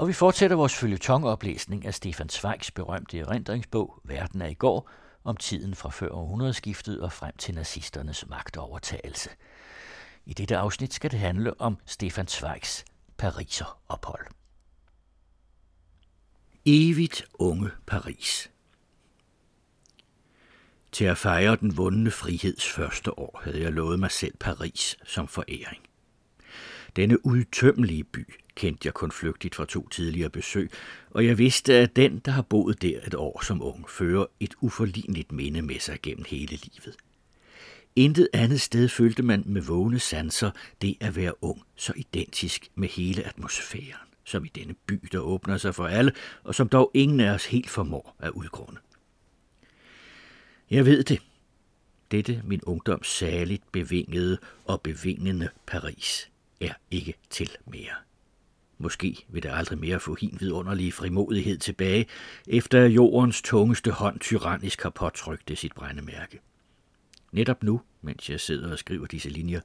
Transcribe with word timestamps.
Og 0.00 0.08
vi 0.08 0.12
fortsætter 0.12 0.56
vores 0.56 0.74
følgetongoplæsning 0.74 1.86
af 1.86 1.94
Stefan 1.94 2.28
Zweigs 2.28 2.70
berømte 2.70 3.18
erindringsbog 3.18 4.00
Verden 4.04 4.42
er 4.42 4.46
i 4.46 4.54
går, 4.54 4.90
om 5.24 5.36
tiden 5.36 5.74
fra 5.74 5.90
før 5.90 6.08
århundredeskiftet 6.08 7.00
og 7.00 7.12
frem 7.12 7.36
til 7.36 7.54
nazisternes 7.54 8.28
magtovertagelse. 8.28 9.30
I 10.26 10.34
dette 10.34 10.56
afsnit 10.56 10.94
skal 10.94 11.10
det 11.10 11.18
handle 11.18 11.60
om 11.60 11.76
Stefan 11.86 12.26
Zweigs 12.28 12.84
Pariser 13.18 13.80
ophold. 13.88 14.26
Evigt 16.64 17.24
unge 17.34 17.70
Paris. 17.86 18.50
Til 20.92 21.04
at 21.04 21.18
fejre 21.18 21.56
den 21.56 21.76
vundne 21.76 22.10
friheds 22.10 22.68
første 22.68 23.18
år 23.18 23.40
havde 23.44 23.62
jeg 23.62 23.72
lovet 23.72 24.00
mig 24.00 24.10
selv 24.10 24.36
Paris 24.36 24.96
som 25.04 25.28
foræring. 25.28 25.82
Denne 26.96 27.26
udtømmelige 27.26 28.04
by 28.04 28.39
kendte 28.60 28.86
jeg 28.86 28.94
kun 28.94 29.12
flygtigt 29.12 29.54
fra 29.54 29.64
to 29.64 29.88
tidligere 29.88 30.30
besøg, 30.30 30.70
og 31.10 31.26
jeg 31.26 31.38
vidste, 31.38 31.74
at 31.74 31.96
den, 31.96 32.18
der 32.18 32.30
har 32.30 32.42
boet 32.42 32.82
der 32.82 33.00
et 33.06 33.14
år 33.14 33.44
som 33.44 33.62
ung, 33.62 33.90
fører 33.90 34.26
et 34.40 34.54
uforligneligt 34.60 35.32
minde 35.32 35.62
med 35.62 35.80
sig 35.80 35.98
gennem 36.02 36.24
hele 36.28 36.56
livet. 36.56 36.96
Intet 37.96 38.28
andet 38.32 38.60
sted 38.60 38.88
følte 38.88 39.22
man 39.22 39.42
med 39.46 39.62
vågne 39.62 39.98
sanser 39.98 40.50
det 40.82 40.96
at 41.00 41.16
være 41.16 41.44
ung 41.44 41.62
så 41.76 41.92
identisk 41.96 42.68
med 42.74 42.88
hele 42.88 43.22
atmosfæren, 43.22 44.08
som 44.24 44.44
i 44.44 44.48
denne 44.48 44.74
by, 44.86 45.08
der 45.12 45.18
åbner 45.18 45.56
sig 45.56 45.74
for 45.74 45.86
alle, 45.86 46.12
og 46.44 46.54
som 46.54 46.68
dog 46.68 46.90
ingen 46.94 47.20
af 47.20 47.30
os 47.30 47.46
helt 47.46 47.70
formår 47.70 48.16
at 48.18 48.30
udgrunde. 48.30 48.80
Jeg 50.70 50.86
ved 50.86 51.04
det. 51.04 51.22
Dette 52.10 52.42
min 52.44 52.60
ungdoms 52.62 53.08
særligt 53.08 53.72
bevingede 53.72 54.38
og 54.64 54.80
bevingende 54.80 55.48
Paris 55.66 56.30
er 56.60 56.72
ikke 56.90 57.14
til 57.30 57.50
mere. 57.66 58.09
Måske 58.82 59.24
vil 59.28 59.42
der 59.42 59.54
aldrig 59.54 59.78
mere 59.78 60.00
få 60.00 60.14
hin 60.14 60.36
vidunderlige 60.40 60.92
frimodighed 60.92 61.58
tilbage, 61.58 62.06
efter 62.46 62.84
jordens 62.84 63.42
tungeste 63.42 63.90
hånd 63.90 64.20
tyrannisk 64.20 64.82
har 64.82 64.90
påtrykt 64.90 65.48
det 65.48 65.58
sit 65.58 65.72
brændemærke. 65.74 66.40
Netop 67.32 67.62
nu, 67.62 67.80
mens 68.02 68.30
jeg 68.30 68.40
sidder 68.40 68.72
og 68.72 68.78
skriver 68.78 69.06
disse 69.06 69.28
linjer, 69.28 69.60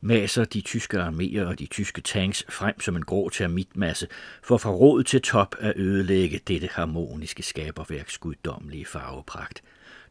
maser 0.00 0.44
de 0.44 0.60
tyske 0.60 0.98
arméer 1.02 1.40
og 1.40 1.58
de 1.58 1.66
tyske 1.66 2.00
tanks 2.00 2.44
frem 2.48 2.80
som 2.80 2.96
en 2.96 3.04
grå 3.04 3.28
termitmasse 3.28 4.08
for 4.42 4.58
fra 4.58 4.70
råd 4.70 5.04
til 5.04 5.22
top 5.22 5.56
at 5.58 5.72
ødelægge 5.76 6.40
dette 6.48 6.68
harmoniske 6.72 7.42
skaberværks 7.42 8.18
guddommelige 8.18 8.86
farvepragt, 8.86 9.62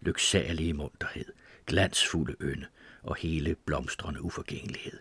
lyksalige 0.02 0.74
munterhed, 0.74 1.26
glansfulde 1.66 2.36
ynde 2.42 2.66
og 3.04 3.16
hele 3.16 3.56
blomstrende 3.66 4.22
uforgængelighed. 4.22 5.00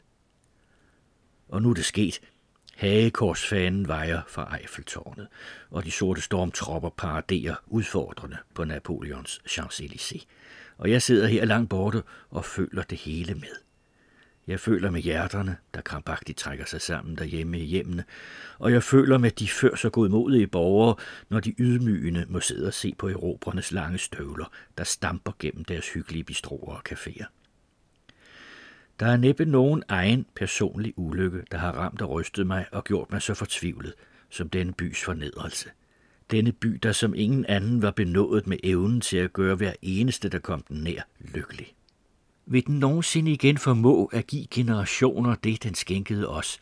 Og 1.49 1.63
nu 1.63 1.71
er 1.71 1.75
det 1.75 1.85
sket– 1.85 2.21
Hagekorsfanen 2.77 3.89
vejer 3.89 4.23
fra 4.29 4.57
Eiffeltårnet, 4.61 5.27
og 5.71 5.85
de 5.85 5.91
sorte 5.91 6.21
stormtropper 6.21 6.91
paraderer 6.91 7.55
udfordrende 7.67 8.37
på 8.55 8.65
Napoleons 8.65 9.41
Champs-Élysées. 9.49 10.27
Og 10.79 10.91
jeg 10.91 11.03
sidder 11.03 11.27
her 11.27 11.45
langt 11.45 11.71
borte 11.71 12.03
og 12.31 12.45
føler 12.45 12.83
det 12.83 12.99
hele 12.99 13.35
med. 13.35 13.65
Jeg 14.47 14.61
føler 14.61 14.91
med 14.91 15.01
hjerterne, 15.01 15.57
der 15.75 15.81
krampagtigt 15.81 16.39
trækker 16.39 16.65
sig 16.65 16.81
sammen 16.81 17.19
derhjemme 17.19 17.59
i 17.59 17.65
hjemmene, 17.65 18.05
og 18.59 18.73
jeg 18.73 18.83
føler 18.83 19.19
med 19.19 19.31
de 19.31 19.49
før 19.49 19.75
så 19.75 19.91
godmodige 19.91 20.47
borgere, 20.47 20.97
når 21.29 21.41
de 21.41 21.55
ydmygende 21.59 22.27
må 22.29 22.41
sidde 22.41 22.67
og 22.67 22.75
se 22.75 22.95
på 22.99 23.09
erobrernes 23.09 23.73
lange 23.73 23.99
støvler, 23.99 24.53
der 24.79 24.85
stamper 24.85 25.33
gennem 25.39 25.65
deres 25.65 25.89
hyggelige 25.89 26.25
bistroer 26.25 26.75
og 26.75 26.83
caféer. 26.93 27.44
Der 29.01 29.07
er 29.07 29.17
næppe 29.17 29.45
nogen 29.45 29.83
egen 29.89 30.27
personlig 30.37 30.93
ulykke, 30.97 31.43
der 31.51 31.59
har 31.59 31.73
ramt 31.73 32.03
og 32.03 32.11
rystet 32.11 32.47
mig 32.47 32.67
og 32.73 32.85
gjort 32.85 33.13
mig 33.13 33.23
så 33.23 33.35
fortvivlet, 33.35 33.95
som 34.31 34.49
denne 34.49 34.73
bys 34.73 35.03
fornedrelse. 35.03 35.69
Denne 36.31 36.53
by, 36.53 36.79
der 36.83 36.93
som 36.93 37.15
ingen 37.15 37.47
anden 37.47 37.83
var 37.83 37.91
benået 37.91 38.47
med 38.47 38.59
evnen 38.63 39.01
til 39.01 39.17
at 39.17 39.33
gøre 39.33 39.55
hver 39.55 39.73
eneste, 39.83 40.29
der 40.29 40.39
kom 40.39 40.63
den 40.63 40.77
nær, 40.77 41.03
lykkelig. 41.21 41.75
Vil 42.47 42.67
den 42.67 42.79
nogensinde 42.79 43.33
igen 43.33 43.59
formå 43.59 44.05
at 44.05 44.27
give 44.27 44.47
generationer 44.51 45.35
det, 45.35 45.63
den 45.63 45.75
skænkede 45.75 46.29
os, 46.29 46.61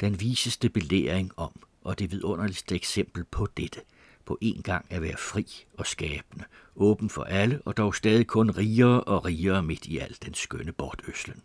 den 0.00 0.20
viseste 0.20 0.68
belæring 0.68 1.32
om, 1.36 1.60
og 1.84 1.98
det 1.98 2.12
vidunderligste 2.12 2.74
eksempel 2.74 3.24
på 3.24 3.48
dette, 3.56 3.80
på 4.24 4.38
en 4.40 4.62
gang 4.62 4.86
at 4.90 5.02
være 5.02 5.16
fri 5.16 5.46
og 5.78 5.86
skabende, 5.86 6.44
åben 6.76 7.10
for 7.10 7.22
alle, 7.22 7.60
og 7.64 7.76
dog 7.76 7.94
stadig 7.94 8.26
kun 8.26 8.50
rigere 8.50 9.04
og 9.04 9.24
rigere 9.24 9.62
midt 9.62 9.86
i 9.86 9.98
al 9.98 10.16
den 10.24 10.34
skønne 10.34 10.72
bortøslen. 10.72 11.42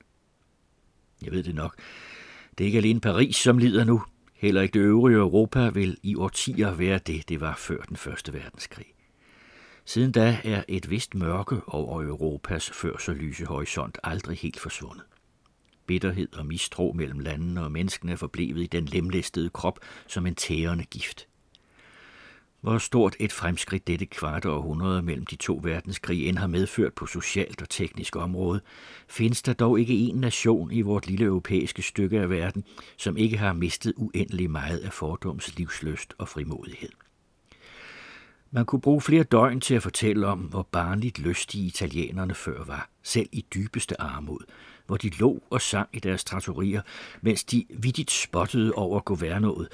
Jeg 1.21 1.31
ved 1.31 1.43
det 1.43 1.55
nok. 1.55 1.75
Det 2.57 2.63
er 2.63 2.65
ikke 2.65 2.77
alene 2.77 3.01
Paris, 3.01 3.35
som 3.35 3.57
lider 3.57 3.83
nu. 3.83 4.03
Heller 4.35 4.61
ikke 4.61 4.79
det 4.79 4.85
øvrige 4.85 5.17
Europa 5.17 5.69
vil 5.69 5.97
i 6.03 6.15
årtier 6.15 6.73
være 6.73 6.97
det, 6.97 7.29
det 7.29 7.41
var 7.41 7.55
før 7.57 7.81
den 7.81 7.97
første 7.97 8.33
verdenskrig. 8.33 8.85
Siden 9.85 10.11
da 10.11 10.37
er 10.43 10.63
et 10.67 10.89
vist 10.89 11.15
mørke 11.15 11.61
over 11.67 12.03
Europas 12.03 12.71
før 12.71 12.97
så 12.97 13.13
lyse 13.13 13.45
horisont 13.45 13.97
aldrig 14.03 14.37
helt 14.37 14.59
forsvundet. 14.59 15.03
Bitterhed 15.85 16.33
og 16.33 16.45
mistro 16.45 16.93
mellem 16.95 17.19
landene 17.19 17.63
og 17.63 17.71
menneskene 17.71 18.11
er 18.11 18.15
forblevet 18.15 18.63
i 18.63 18.67
den 18.67 18.85
lemlæstede 18.85 19.49
krop 19.49 19.79
som 20.07 20.25
en 20.25 20.35
tærende 20.35 20.83
gift. 20.83 21.27
Hvor 22.61 22.77
stort 22.77 23.15
et 23.19 23.31
fremskridt 23.31 23.87
dette 23.87 24.05
kvarte 24.05 24.49
århundrede 24.49 25.01
mellem 25.01 25.25
de 25.25 25.35
to 25.35 25.59
verdenskrige 25.63 26.29
end 26.29 26.37
har 26.37 26.47
medført 26.47 26.93
på 26.93 27.05
socialt 27.05 27.61
og 27.61 27.69
teknisk 27.69 28.15
område, 28.15 28.61
findes 29.07 29.41
der 29.41 29.53
dog 29.53 29.79
ikke 29.79 29.93
en 29.93 30.15
nation 30.15 30.71
i 30.71 30.81
vort 30.81 31.07
lille 31.07 31.25
europæiske 31.25 31.81
stykke 31.81 32.19
af 32.19 32.29
verden, 32.29 32.63
som 32.97 33.17
ikke 33.17 33.37
har 33.37 33.53
mistet 33.53 33.93
uendelig 33.97 34.51
meget 34.51 34.77
af 34.77 34.93
fordoms 34.93 35.57
livsløst 35.57 36.13
og 36.17 36.27
frimodighed. 36.27 36.89
Man 38.51 38.65
kunne 38.65 38.81
bruge 38.81 39.01
flere 39.01 39.23
døgn 39.23 39.61
til 39.61 39.75
at 39.75 39.83
fortælle 39.83 40.27
om, 40.27 40.39
hvor 40.39 40.67
barnligt 40.71 41.19
lystige 41.19 41.67
italienerne 41.67 42.35
før 42.35 42.63
var, 42.63 42.89
selv 43.03 43.29
i 43.31 43.45
dybeste 43.53 44.01
armod, 44.01 44.39
hvor 44.87 44.97
de 44.97 45.09
lå 45.09 45.43
og 45.49 45.61
sang 45.61 45.89
i 45.93 45.99
deres 45.99 46.23
trattorier, 46.23 46.81
mens 47.21 47.43
de 47.43 47.65
vidtigt 47.69 48.11
spottede 48.11 48.73
over 48.73 48.99
governoet, 48.99 49.67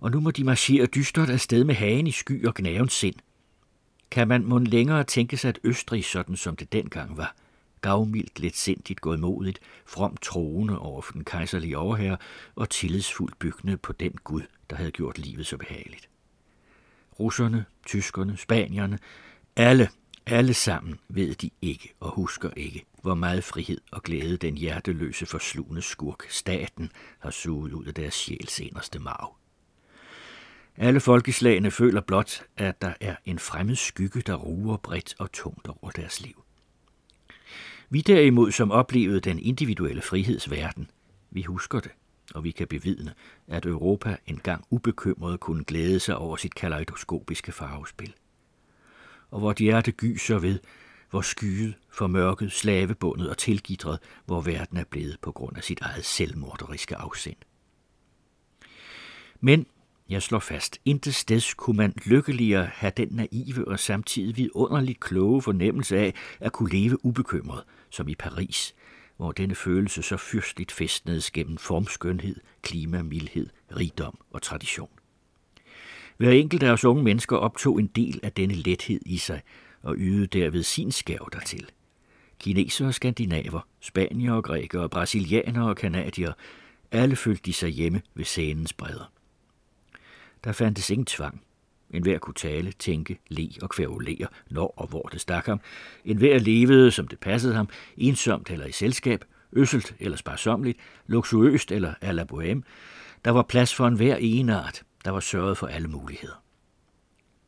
og 0.00 0.10
nu 0.10 0.20
må 0.20 0.30
de 0.30 0.44
marchere 0.44 0.86
dystert 0.86 1.30
afsted 1.30 1.64
med 1.64 1.74
hagen 1.74 2.06
i 2.06 2.10
sky 2.10 2.46
og 2.46 2.54
gnavens 2.54 2.92
sind. 2.92 3.14
Kan 4.10 4.28
man 4.28 4.44
mon 4.44 4.64
længere 4.64 5.04
tænke 5.04 5.36
sig, 5.36 5.48
at 5.48 5.58
Østrig, 5.64 6.04
sådan 6.04 6.36
som 6.36 6.56
det 6.56 6.72
dengang 6.72 7.16
var, 7.16 7.34
gavmildt, 7.80 8.40
let 8.40 8.56
sindigt, 8.56 9.00
godmodigt, 9.00 9.58
from 9.86 10.16
troende 10.16 10.78
over 10.78 11.02
for 11.02 11.12
den 11.12 11.24
kejserlige 11.24 11.78
overherre 11.78 12.16
og 12.54 12.70
tillidsfuldt 12.70 13.38
byggende 13.38 13.76
på 13.76 13.92
den 13.92 14.12
Gud, 14.24 14.42
der 14.70 14.76
havde 14.76 14.90
gjort 14.90 15.18
livet 15.18 15.46
så 15.46 15.56
behageligt. 15.56 16.08
Russerne, 17.20 17.64
tyskerne, 17.86 18.36
spanierne, 18.36 18.98
alle, 19.56 19.88
alle 20.26 20.54
sammen 20.54 20.98
ved 21.08 21.34
de 21.34 21.50
ikke 21.62 21.94
og 22.00 22.10
husker 22.10 22.50
ikke, 22.56 22.84
hvor 23.02 23.14
meget 23.14 23.44
frihed 23.44 23.80
og 23.92 24.02
glæde 24.02 24.36
den 24.36 24.56
hjerteløse 24.56 25.26
forslugende 25.26 25.82
skurk, 25.82 26.26
staten, 26.30 26.92
har 27.18 27.30
suget 27.30 27.72
ud 27.72 27.84
af 27.84 27.94
deres 27.94 28.14
sjæls 28.14 28.60
inderste 28.60 28.98
marv. 28.98 29.36
Alle 30.78 31.00
folkeslagene 31.00 31.70
føler 31.70 32.00
blot, 32.00 32.42
at 32.56 32.82
der 32.82 32.92
er 33.00 33.16
en 33.24 33.38
fremmed 33.38 33.76
skygge, 33.76 34.20
der 34.20 34.34
ruer 34.34 34.76
bredt 34.76 35.14
og 35.18 35.32
tungt 35.32 35.68
over 35.68 35.90
deres 35.90 36.20
liv. 36.20 36.44
Vi 37.90 38.00
derimod, 38.00 38.52
som 38.52 38.70
oplevede 38.70 39.20
den 39.20 39.38
individuelle 39.38 40.02
frihedsverden, 40.02 40.90
vi 41.30 41.42
husker 41.42 41.80
det, 41.80 41.90
og 42.34 42.44
vi 42.44 42.50
kan 42.50 42.66
bevidne, 42.68 43.14
at 43.46 43.66
Europa 43.66 44.16
engang 44.26 44.64
ubekymret 44.70 45.40
kunne 45.40 45.64
glæde 45.64 46.00
sig 46.00 46.16
over 46.16 46.36
sit 46.36 46.54
kaleidoskopiske 46.54 47.52
farvespil. 47.52 48.14
Og 49.30 49.38
hvor 49.38 49.54
hjerte 49.58 49.92
gyser 49.92 50.38
ved, 50.38 50.58
hvor 51.10 51.20
skyet, 51.20 51.74
formørket, 51.90 52.52
slavebundet 52.52 53.30
og 53.30 53.38
tilgidret, 53.38 53.98
hvor 54.24 54.40
verden 54.40 54.76
er 54.76 54.84
blevet 54.84 55.16
på 55.22 55.32
grund 55.32 55.56
af 55.56 55.64
sit 55.64 55.80
eget 55.80 56.04
selvmorderiske 56.04 56.96
afsind. 56.96 57.36
Men 59.40 59.66
jeg 60.08 60.22
slår 60.22 60.38
fast, 60.38 60.78
intet 60.84 61.14
sted 61.14 61.56
kunne 61.56 61.76
man 61.76 61.92
lykkeligere 62.04 62.66
have 62.66 62.92
den 62.96 63.08
naive 63.10 63.68
og 63.68 63.80
samtidig 63.80 64.36
vidunderligt 64.36 65.00
kloge 65.00 65.42
fornemmelse 65.42 65.98
af 65.98 66.14
at 66.40 66.52
kunne 66.52 66.70
leve 66.70 67.04
ubekymret, 67.04 67.64
som 67.90 68.08
i 68.08 68.14
Paris, 68.14 68.74
hvor 69.16 69.32
denne 69.32 69.54
følelse 69.54 70.02
så 70.02 70.16
fyrstligt 70.16 70.72
festnedes 70.72 71.30
gennem 71.30 71.56
formskønhed, 71.56 72.36
klima, 72.62 73.02
mildhed, 73.02 73.46
rigdom 73.76 74.18
og 74.30 74.42
tradition. 74.42 74.88
Hver 76.16 76.30
enkelt 76.30 76.62
af 76.62 76.70
os 76.70 76.84
unge 76.84 77.02
mennesker 77.02 77.36
optog 77.36 77.80
en 77.80 77.86
del 77.86 78.20
af 78.22 78.32
denne 78.32 78.54
lethed 78.54 79.00
i 79.06 79.18
sig 79.18 79.42
og 79.82 79.94
ydede 79.98 80.26
derved 80.26 80.62
sin 80.62 80.92
skæv 80.92 81.28
dertil. 81.32 81.70
Kinesere 82.38 82.88
og 82.88 82.94
skandinaver, 82.94 83.60
spanier 83.80 84.32
og 84.32 84.44
grækere, 84.44 84.88
brasilianere 84.88 85.68
og 85.68 85.76
kanadier, 85.76 86.32
alle 86.90 87.16
følte 87.16 87.42
de 87.42 87.52
sig 87.52 87.68
hjemme 87.68 88.02
ved 88.14 88.24
scenens 88.24 88.72
bredder. 88.72 89.15
Der 90.44 90.52
fandtes 90.52 90.90
ingen 90.90 91.06
tvang. 91.06 91.42
En 91.90 92.02
hver 92.02 92.18
kunne 92.18 92.34
tale, 92.34 92.72
tænke, 92.72 93.18
le 93.28 93.48
og 93.62 93.70
kvævulere, 93.70 94.26
når 94.50 94.74
og 94.76 94.86
hvor 94.86 95.02
det 95.02 95.20
stak 95.20 95.46
ham. 95.46 95.60
En 96.04 96.16
hver 96.16 96.38
levede, 96.38 96.90
som 96.90 97.08
det 97.08 97.20
passede 97.20 97.54
ham, 97.54 97.68
ensomt 97.96 98.50
eller 98.50 98.66
i 98.66 98.72
selskab, 98.72 99.24
øsselt 99.52 99.96
eller 100.00 100.16
sparsomligt, 100.16 100.78
luksuriøst 101.06 101.72
eller 101.72 101.94
à 102.04 102.10
la 102.10 102.24
bohème. 102.32 102.62
Der 103.24 103.30
var 103.30 103.42
plads 103.42 103.74
for 103.74 103.86
en 103.86 103.96
hver 103.96 104.16
enart, 104.20 104.82
Der 105.04 105.10
var 105.10 105.20
sørget 105.20 105.58
for 105.58 105.66
alle 105.66 105.88
muligheder. 105.88 106.42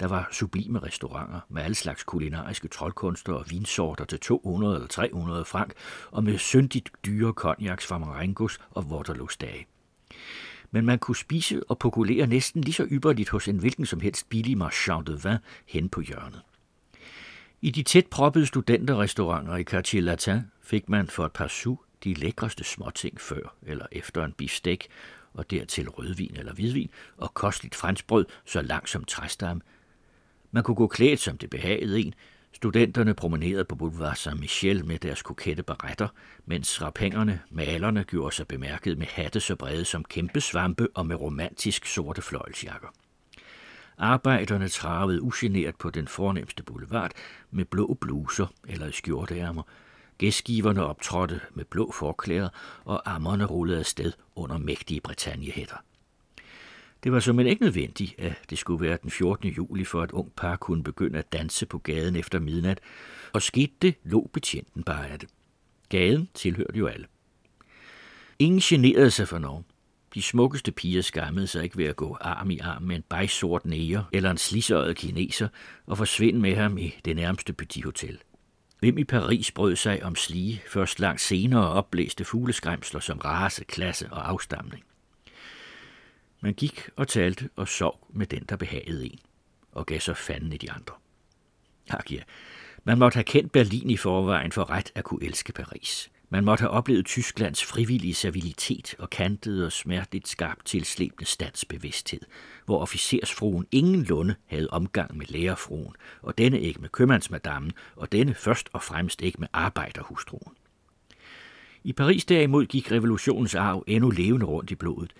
Der 0.01 0.07
var 0.07 0.29
sublime 0.33 0.79
restauranter 0.79 1.41
med 1.49 1.63
alle 1.63 1.75
slags 1.75 2.05
kulinariske 2.05 2.69
troldkunster 2.69 3.33
og 3.33 3.45
vinsorter 3.51 4.05
til 4.05 4.21
200 4.21 4.75
eller 4.75 4.89
300 4.89 5.45
frank, 5.45 5.73
og 6.11 6.25
med 6.25 6.39
syndigt 6.39 6.91
dyre 7.07 7.33
konjaks 7.33 7.87
fra 7.87 7.99
Marengos 7.99 8.59
og 8.71 8.83
Waterloo's 8.83 9.37
dage. 9.41 9.67
Men 10.71 10.87
man 10.87 10.99
kunne 10.99 11.17
spise 11.17 11.71
og 11.71 11.79
pokulere 11.79 12.27
næsten 12.27 12.61
lige 12.61 12.75
så 12.75 12.87
ypperligt 12.91 13.29
hos 13.29 13.49
en 13.49 13.59
hvilken 13.59 13.87
som 13.87 14.01
helst 14.01 14.29
billig 14.29 14.59
marchand 14.59 15.07
de 15.07 15.13
vin 15.13 15.39
hen 15.67 15.89
på 15.89 16.01
hjørnet. 16.01 16.43
I 17.63 17.71
de 17.71 17.83
tæt 17.83 18.07
proppede 18.07 18.47
studenterrestauranter 18.47 19.57
i 19.57 19.65
Quartier 19.65 20.03
Latin 20.03 20.41
fik 20.63 20.89
man 20.89 21.07
for 21.07 21.27
et 21.27 21.33
par 21.33 21.49
sous 21.49 21.79
de 22.05 22.15
lækreste 22.15 22.65
småting 22.65 23.21
før 23.21 23.55
eller 23.63 23.87
efter 23.93 24.25
en 24.25 24.33
bifstek, 24.33 24.89
og 25.35 25.51
dertil 25.51 25.89
rødvin 25.89 26.37
eller 26.37 26.55
hvidvin, 26.55 26.91
og 27.17 27.35
kostligt 27.35 27.75
franskbrød 27.75 28.27
så 28.45 28.63
langt 28.63 28.91
som 28.91 29.05
træstam. 29.05 29.63
man 30.51 30.63
kunne 30.63 30.75
gå 30.75 30.87
klædt, 30.87 31.21
som 31.21 31.39
det 31.39 31.51
behagede 31.51 32.01
en. 32.01 32.15
Studenterne 32.59 33.15
promenerede 33.15 33.65
på 33.65 33.75
Boulevard 33.75 34.17
Saint-Michel 34.17 34.85
med 34.85 34.99
deres 34.99 35.23
kokette 35.23 35.63
baretter, 35.63 36.09
mens 36.47 36.83
rapengerne, 36.83 37.41
malerne, 37.51 38.05
gjorde 38.05 38.35
sig 38.35 38.49
bemærket 38.49 38.99
med 38.99 39.07
hatte 39.07 39.41
så 39.41 39.57
brede 39.57 39.85
som 39.85 40.05
kæmpe 40.05 40.41
svampe 40.41 40.89
og 40.95 41.07
med 41.07 41.17
romantisk 41.17 41.87
sorte 41.87 42.23
fløjelsjakker. 42.23 42.89
Arbejderne 43.99 44.69
travede 44.69 45.23
ugeneret 45.23 45.77
på 45.77 45.91
den 45.91 46.09
fornemmeste 46.09 46.63
boulevard 46.63 47.11
med 47.51 47.65
blå 47.65 47.99
bluser 48.01 48.47
eller 48.69 48.91
skjorteærmer. 48.91 49.63
Gæstgiverne 50.19 50.85
optrådte 50.85 51.41
med 51.55 51.65
blå 51.65 51.93
forklæder, 51.93 52.49
og 52.85 53.15
ammerne 53.15 53.45
rullede 53.45 53.79
afsted 53.79 54.13
under 54.37 54.59
mægtige 54.59 55.01
Britanniehætter. 55.01 55.77
Det 57.05 57.13
var 57.13 57.21
som 57.21 57.41
ikke 57.41 57.63
nødvendigt, 57.63 58.15
at 58.19 58.33
det 58.51 58.59
skulle 58.59 58.89
være 58.89 58.99
den 59.03 59.11
14. 59.11 59.49
juli, 59.49 59.85
for 59.85 60.03
at 60.03 60.13
ung 60.13 60.33
par 60.37 60.57
kunne 60.57 60.83
begynde 60.83 61.19
at 61.19 61.33
danse 61.33 61.67
på 61.67 61.79
gaden 61.79 62.17
efter 62.17 62.39
midnat, 62.39 62.81
og 63.33 63.43
skete 63.43 63.73
det, 63.83 63.95
lå 64.05 64.31
betjenten 64.33 64.83
bare 64.83 65.09
af 65.09 65.19
det. 65.19 65.29
Gaden 65.89 66.29
tilhørte 66.35 66.79
jo 66.79 66.87
alle. 66.87 67.07
Ingen 68.39 68.61
generede 68.61 69.11
sig 69.11 69.29
for 69.29 69.39
nogen. 69.39 69.65
De 70.15 70.23
smukkeste 70.23 70.73
piger 70.73 71.03
skammede 71.03 71.47
sig 71.47 71.65
ikke 71.65 71.77
ved 71.77 71.85
at 71.85 71.97
gå 71.97 72.17
arm 72.21 72.51
i 72.51 72.59
arm 72.59 72.83
med 72.83 72.97
en 72.97 73.05
bejsort 73.09 73.67
næger 73.67 74.05
eller 74.13 74.31
en 74.31 74.39
slisøjet 74.39 74.97
kineser 74.97 75.49
og 75.87 75.99
forsvinde 75.99 76.41
med 76.41 76.55
ham 76.55 76.79
i 76.79 76.95
det 77.05 77.17
nærmeste 77.17 77.53
petit 77.53 77.85
hotel. 77.85 78.19
Hvem 78.81 78.99
i 78.99 79.05
Paris 79.05 79.51
brød 79.51 79.77
sig 79.77 80.05
om 80.05 80.17
slige, 80.17 80.63
først 80.69 81.01
langt 81.01 81.21
senere 81.21 81.69
opblæste 81.69 82.25
fugleskræmsler 82.25 83.01
som 83.01 83.19
race, 83.19 83.65
klasse 83.65 84.09
og 84.11 84.29
afstamning? 84.29 84.85
Man 86.41 86.55
gik 86.55 86.91
og 86.97 87.09
talte 87.09 87.51
og 87.57 87.69
sov 87.69 88.07
med 88.11 88.27
den, 88.27 88.45
der 88.49 88.57
behagede 88.57 89.07
en, 89.07 89.19
og 89.73 89.87
gav 89.87 90.01
så 90.01 90.15
fanden 90.15 90.53
i 90.53 90.57
de 90.57 90.73
andre. 90.73 90.95
Ak 91.89 92.13
ja, 92.13 92.23
man 92.85 92.99
måtte 92.99 93.17
have 93.17 93.25
kendt 93.25 93.53
Berlin 93.53 93.91
i 93.91 93.97
forvejen 93.97 94.53
for 94.53 94.71
ret 94.71 94.93
at 94.95 95.05
kunne 95.05 95.25
elske 95.25 95.53
Paris. 95.53 96.11
Man 96.31 96.45
måtte 96.45 96.63
have 96.63 96.71
oplevet 96.71 97.07
Tysklands 97.07 97.65
frivillige 97.65 98.15
servilitet 98.15 98.95
og 98.99 99.11
kantede 99.11 99.67
og 99.67 99.73
smerteligt 99.73 100.29
skarpt 100.29 100.67
tilslæbende 100.67 101.25
standsbevidsthed, 101.25 102.21
hvor 102.65 102.81
officersfruen 102.81 103.67
ingen 103.73 104.03
lunde 104.03 104.35
havde 104.47 104.71
omgang 104.71 105.17
med 105.17 105.27
lærerfruen, 105.27 105.95
og 106.23 106.39
denne 106.39 106.61
ikke 106.61 106.81
med 106.81 106.89
købmandsmadammen, 106.89 107.73
og 107.97 108.13
denne 108.13 108.35
først 108.35 108.69
og 108.73 108.83
fremmest 108.83 109.23
ikke 109.23 109.41
med 109.41 109.49
arbejderhustruen. 109.53 110.55
I 111.85 111.93
Paris 111.93 112.25
derimod 112.25 112.67
gik 112.67 112.93
revolutionens 112.93 113.55
arv 113.55 113.85
endnu 113.87 114.11
levende 114.11 114.47
rundt 114.47 114.71
i 114.71 114.75
blodet, 114.75 115.13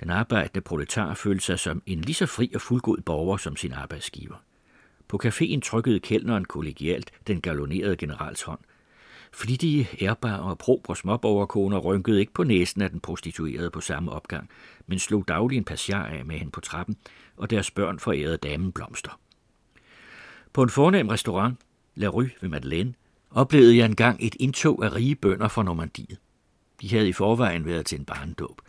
den 0.00 0.10
arbejdende 0.10 0.60
proletar 0.60 1.14
følte 1.14 1.44
sig 1.44 1.58
som 1.58 1.82
en 1.86 2.00
lige 2.00 2.14
så 2.14 2.26
fri 2.26 2.50
og 2.54 2.60
fuldgod 2.60 2.98
borger 2.98 3.36
som 3.36 3.56
sin 3.56 3.72
arbejdsgiver. 3.72 4.36
På 5.08 5.20
caféen 5.24 5.60
trykkede 5.60 6.00
kældneren 6.00 6.44
kollegialt 6.44 7.10
den 7.26 7.40
galonerede 7.40 7.96
generals 7.96 8.42
hånd. 8.42 8.60
Flittige, 9.32 9.88
ærbare 10.00 10.40
og 10.40 10.58
probre 10.58 10.96
småborgerkoner 10.96 11.78
rynkede 11.78 12.20
ikke 12.20 12.32
på 12.32 12.44
næsen 12.44 12.82
af 12.82 12.90
den 12.90 13.00
prostituerede 13.00 13.70
på 13.70 13.80
samme 13.80 14.12
opgang, 14.12 14.48
men 14.86 14.98
slog 14.98 15.28
daglig 15.28 15.56
en 15.56 15.64
passiar 15.64 16.06
af 16.06 16.24
med 16.24 16.36
hende 16.36 16.52
på 16.52 16.60
trappen, 16.60 16.96
og 17.36 17.50
deres 17.50 17.70
børn 17.70 17.98
forærede 17.98 18.36
damen 18.36 18.72
blomster. 18.72 19.20
På 20.52 20.62
en 20.62 20.70
fornem 20.70 21.08
restaurant, 21.08 21.58
La 21.94 22.06
Rue 22.06 22.30
ved 22.40 22.48
Madeleine, 22.48 22.94
oplevede 23.30 23.76
jeg 23.76 23.86
engang 23.86 24.16
et 24.20 24.36
indtog 24.40 24.84
af 24.84 24.94
rige 24.94 25.14
bønder 25.14 25.48
fra 25.48 25.62
Normandiet. 25.62 26.18
De 26.80 26.90
havde 26.90 27.08
i 27.08 27.12
forvejen 27.12 27.66
været 27.66 27.86
til 27.86 27.98
en 27.98 28.04
barndåb. 28.04 28.60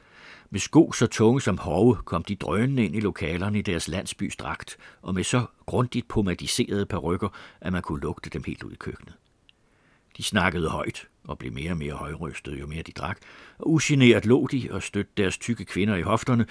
Med 0.53 0.59
sko 0.59 0.91
så 0.91 1.07
tunge 1.07 1.41
som 1.41 1.57
hove 1.57 1.95
kom 1.95 2.23
de 2.23 2.35
drønende 2.35 2.85
ind 2.85 2.95
i 2.95 2.99
lokalerne 2.99 3.59
i 3.59 3.61
deres 3.61 3.87
landsbys 3.87 4.35
dragt, 4.35 4.77
og 5.01 5.13
med 5.13 5.23
så 5.23 5.45
grundigt 5.65 6.07
pomadiserede 6.07 6.85
perukker, 6.85 7.29
at 7.61 7.73
man 7.73 7.81
kunne 7.81 8.01
lugte 8.01 8.29
dem 8.29 8.43
helt 8.43 8.63
ud 8.63 8.71
i 8.71 8.75
køkkenet. 8.75 9.13
De 10.17 10.23
snakkede 10.23 10.69
højt 10.69 11.07
og 11.23 11.37
blev 11.37 11.53
mere 11.53 11.71
og 11.71 11.77
mere 11.77 11.93
højrystede, 11.93 12.59
jo 12.59 12.67
mere 12.67 12.81
de 12.81 12.91
drak, 12.91 13.19
og 13.57 13.69
ugeneret 13.69 14.25
lå 14.25 14.47
de 14.47 14.67
og 14.71 14.83
stødte 14.83 15.11
deres 15.17 15.37
tykke 15.37 15.65
kvinder 15.65 15.95
i 15.95 16.01
hofterne. 16.01 16.45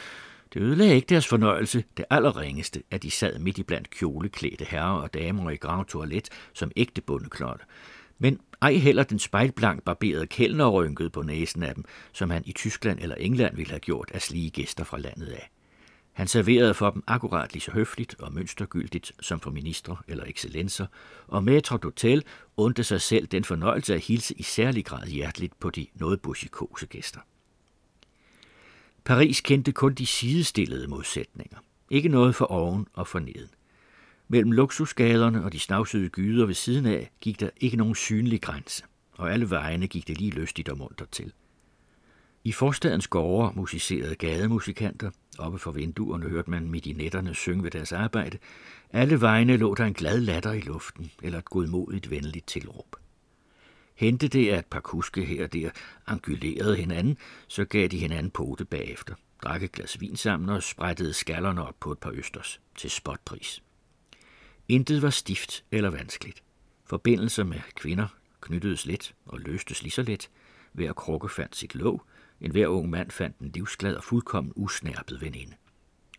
Det 0.55 0.61
ødelagde 0.61 0.95
ikke 0.95 1.07
deres 1.07 1.29
fornøjelse, 1.29 1.85
det 1.97 2.05
allerringeste, 2.11 2.83
at 2.91 3.03
de 3.03 3.11
sad 3.11 3.39
midt 3.39 3.59
i 3.59 3.63
blandt 3.63 3.91
kjoleklædte 3.91 4.65
herrer 4.65 5.01
og 5.01 5.15
damer 5.15 5.51
i 5.51 5.57
grav 5.57 5.85
toilet 5.85 6.29
som 6.53 6.73
ægte 6.77 7.01
bundeklotte, 7.01 7.65
men 8.19 8.41
ej 8.63 8.73
heller 8.75 9.03
den 9.03 9.19
spejlblank 9.19 9.83
barberede 9.83 10.27
kældner 10.27 10.69
rynkede 10.69 11.11
på 11.11 11.23
næsen 11.23 11.63
af 11.63 11.75
dem, 11.75 11.85
som 12.13 12.31
han 12.31 12.43
i 12.47 12.53
Tyskland 12.53 12.99
eller 13.01 13.15
England 13.17 13.57
ville 13.57 13.71
have 13.71 13.81
gjort 13.81 14.11
af 14.15 14.23
slige 14.23 14.51
gæster 14.51 14.85
fra 14.85 14.99
landet 14.99 15.27
af. 15.27 15.51
Han 16.13 16.29
serverede 16.29 16.75
for 16.75 16.91
dem 16.91 17.03
akkurat 17.07 17.53
lige 17.53 17.61
så 17.61 17.71
høfligt 17.71 18.17
og 18.19 18.33
mønstergyldigt 18.33 19.13
som 19.21 19.41
for 19.41 19.51
ministre 19.51 19.97
eller 20.09 20.25
excellenser, 20.25 20.87
og 21.27 21.45
Maitre 21.45 21.79
d'hotel 21.85 22.21
undte 22.57 22.85
sig 22.85 23.01
selv 23.01 23.27
den 23.27 23.45
fornøjelse 23.45 23.95
at 23.95 24.01
hilse 24.01 24.35
i 24.35 24.43
særlig 24.43 24.85
grad 24.85 25.07
hjerteligt 25.07 25.61
på 25.61 25.71
de 25.71 25.87
noget 25.95 26.21
busikose 26.21 26.87
gæster. 26.87 27.21
Paris 29.05 29.41
kendte 29.41 29.73
kun 29.73 29.95
de 29.95 30.07
sidestillede 30.07 30.89
modsætninger. 30.89 31.59
Ikke 31.91 32.09
noget 32.09 32.35
for 32.35 32.45
oven 32.45 32.87
og 32.93 33.07
for 33.07 33.19
neden. 33.19 33.51
Mellem 34.33 34.53
luksusgaderne 34.53 35.45
og 35.45 35.53
de 35.53 35.61
snavsede 35.61 36.09
gyder 36.09 36.47
ved 36.47 36.55
siden 36.55 36.87
af 36.87 37.11
gik 37.21 37.41
der 37.41 37.51
ikke 37.57 37.77
nogen 37.77 37.95
synlig 37.95 38.43
grænse, 38.43 38.85
og 39.13 39.33
alle 39.33 39.51
vejene 39.51 39.87
gik 39.87 40.09
det 40.09 40.19
lige 40.19 40.31
lystigt 40.31 40.69
og 40.69 40.79
munter 40.79 41.05
til. 41.13 41.33
I 42.45 42.53
forstadens 42.53 43.09
gårde 43.09 43.53
musicerede 43.57 44.15
gademusikanter, 44.15 45.11
oppe 45.39 45.59
for 45.59 45.71
vinduerne 45.71 46.29
hørte 46.29 46.51
man 46.51 46.71
midt 46.71 46.87
i 46.87 47.11
synge 47.35 47.63
ved 47.63 47.71
deres 47.71 47.93
arbejde. 47.93 48.39
Alle 48.91 49.21
vejene 49.21 49.57
lå 49.57 49.75
der 49.75 49.85
en 49.85 49.95
glad 49.95 50.21
latter 50.21 50.53
i 50.53 50.61
luften, 50.61 51.11
eller 51.23 51.39
et 51.39 51.45
godmodigt 51.45 52.11
venligt 52.11 52.47
tilråb. 52.47 52.97
Hente 53.95 54.29
det, 54.29 54.51
at 54.51 54.59
et 54.59 54.67
par 54.67 54.81
kuske 54.81 55.25
her 55.25 55.45
og 55.45 55.53
der 55.53 55.71
angulerede 56.07 56.77
hinanden, 56.77 57.19
så 57.49 57.65
gav 57.65 57.89
de 57.89 57.99
hinanden 57.99 58.31
pote 58.31 58.65
bagefter, 58.65 59.15
drak 59.43 59.63
et 59.63 59.73
glas 59.73 60.01
vin 60.01 60.17
sammen 60.17 60.49
og 60.49 60.63
sprættede 60.63 61.13
skallerne 61.13 61.67
op 61.67 61.77
på 61.81 61.93
et 61.93 61.99
par 61.99 62.11
østers 62.15 62.61
til 62.77 62.91
spotpris. 62.91 63.63
Intet 64.71 65.03
var 65.03 65.11
stift 65.11 65.65
eller 65.71 65.91
vanskeligt. 65.91 66.43
Forbindelser 66.85 67.45
med 67.45 67.61
kvinder 67.77 68.07
knyttedes 68.41 68.87
let 68.87 69.15
og 69.27 69.41
løstes 69.41 69.83
lige 69.83 69.91
så 69.91 70.03
let. 70.03 70.31
Hver 70.73 70.93
krukke 70.93 71.29
fandt 71.29 71.57
sit 71.57 71.75
låg. 71.75 72.03
En 72.41 72.51
hver 72.51 72.67
ung 72.67 72.91
mand 72.91 73.11
fandt 73.11 73.39
en 73.39 73.51
livsglad 73.55 73.95
og 73.95 74.05
fuldkommen 74.05 74.53
usnærpet 74.57 75.21
veninde. 75.21 75.55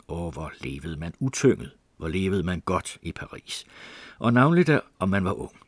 Og 0.07 0.31
hvor 0.31 0.53
levede 0.61 0.97
man 0.97 1.13
utynget, 1.19 1.71
hvor 1.97 2.07
levede 2.07 2.43
man 2.43 2.61
godt 2.61 2.97
i 3.01 3.11
Paris. 3.11 3.65
Og 4.19 4.33
navnligt 4.33 4.67
der, 4.67 4.79
om 4.99 5.09
man 5.09 5.25
var 5.25 5.33
ung. 5.33 5.59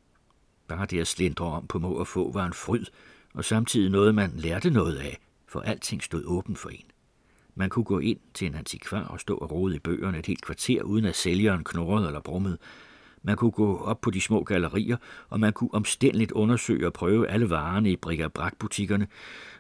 Bare 0.67 0.85
det 0.85 0.99
at 0.99 1.07
slindre 1.07 1.45
om 1.45 1.67
på 1.67 1.79
må 1.79 1.93
og 1.93 2.07
få 2.07 2.31
var 2.31 2.45
en 2.45 2.53
fryd, 2.53 2.85
og 3.33 3.45
samtidig 3.45 3.89
noget, 3.91 4.15
man 4.15 4.31
lærte 4.35 4.69
noget 4.69 4.97
af, 4.97 5.19
for 5.47 5.59
alting 5.59 6.03
stod 6.03 6.25
åben 6.25 6.55
for 6.55 6.69
en. 6.69 6.85
Man 7.55 7.69
kunne 7.69 7.85
gå 7.85 7.99
ind 7.99 8.19
til 8.33 8.47
en 8.47 8.55
antikvar 8.55 9.03
og 9.03 9.19
stå 9.19 9.37
og 9.37 9.51
rode 9.51 9.75
i 9.75 9.79
bøgerne 9.79 10.19
et 10.19 10.25
helt 10.25 10.41
kvarter, 10.41 10.83
uden 10.83 11.05
at 11.05 11.15
sælgeren 11.15 11.63
knurrede 11.63 12.07
eller 12.07 12.19
brummede. 12.19 12.57
Man 13.23 13.35
kunne 13.35 13.51
gå 13.51 13.77
op 13.77 14.01
på 14.01 14.11
de 14.11 14.21
små 14.21 14.43
gallerier, 14.43 14.97
og 15.29 15.39
man 15.39 15.53
kunne 15.53 15.73
omstændeligt 15.73 16.31
undersøge 16.31 16.87
og 16.87 16.93
prøve 16.93 17.27
alle 17.27 17.49
varerne 17.49 17.91
i 17.91 17.95
bric 17.95 18.21
butikkerne 18.59 19.07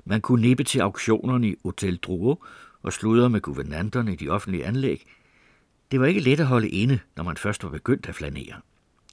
Man 0.05 0.21
kunne 0.21 0.41
nippe 0.41 0.63
til 0.63 0.79
auktionerne 0.79 1.47
i 1.47 1.55
Hotel 1.63 1.97
Drouot 1.97 2.37
og 2.81 2.93
sludre 2.93 3.29
med 3.29 3.41
guvernanterne 3.41 4.13
i 4.13 4.15
de 4.15 4.29
offentlige 4.29 4.65
anlæg. 4.65 5.05
Det 5.91 5.99
var 5.99 6.05
ikke 6.05 6.19
let 6.19 6.39
at 6.39 6.45
holde 6.45 6.69
inde, 6.69 6.99
når 7.15 7.23
man 7.23 7.37
først 7.37 7.63
var 7.63 7.69
begyndt 7.69 8.09
at 8.09 8.15
flanere. 8.15 8.55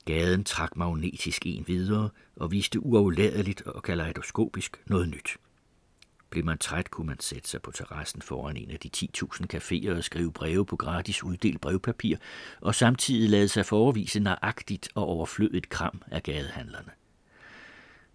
Gaden 0.04 0.44
trak 0.44 0.76
magnetisk 0.76 1.46
en 1.46 1.64
videre 1.66 2.08
og 2.36 2.52
viste 2.52 2.80
uafladeligt 2.80 3.62
og 3.62 3.82
kaleidoskopisk 3.82 4.82
noget 4.86 5.08
nyt. 5.08 5.36
Blev 6.30 6.44
man 6.44 6.58
træt, 6.58 6.90
kunne 6.90 7.06
man 7.06 7.20
sætte 7.20 7.48
sig 7.48 7.62
på 7.62 7.70
terrassen 7.70 8.22
foran 8.22 8.56
en 8.56 8.70
af 8.70 8.78
de 8.78 8.90
10.000 8.96 9.46
caféer 9.54 9.96
og 9.96 10.04
skrive 10.04 10.32
breve 10.32 10.66
på 10.66 10.76
gratis 10.76 11.24
uddelt 11.24 11.60
brevpapir, 11.60 12.16
og 12.60 12.74
samtidig 12.74 13.30
lade 13.30 13.48
sig 13.48 13.66
forevise 13.66 14.20
nøjagtigt 14.20 14.88
og 14.94 15.04
overflødigt 15.06 15.68
kram 15.68 16.02
af 16.10 16.22
gadehandlerne. 16.22 16.90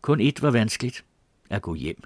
Kun 0.01 0.19
et 0.21 0.41
var 0.41 0.51
vanskeligt, 0.51 1.05
at 1.49 1.61
gå 1.61 1.75
hjem, 1.75 2.03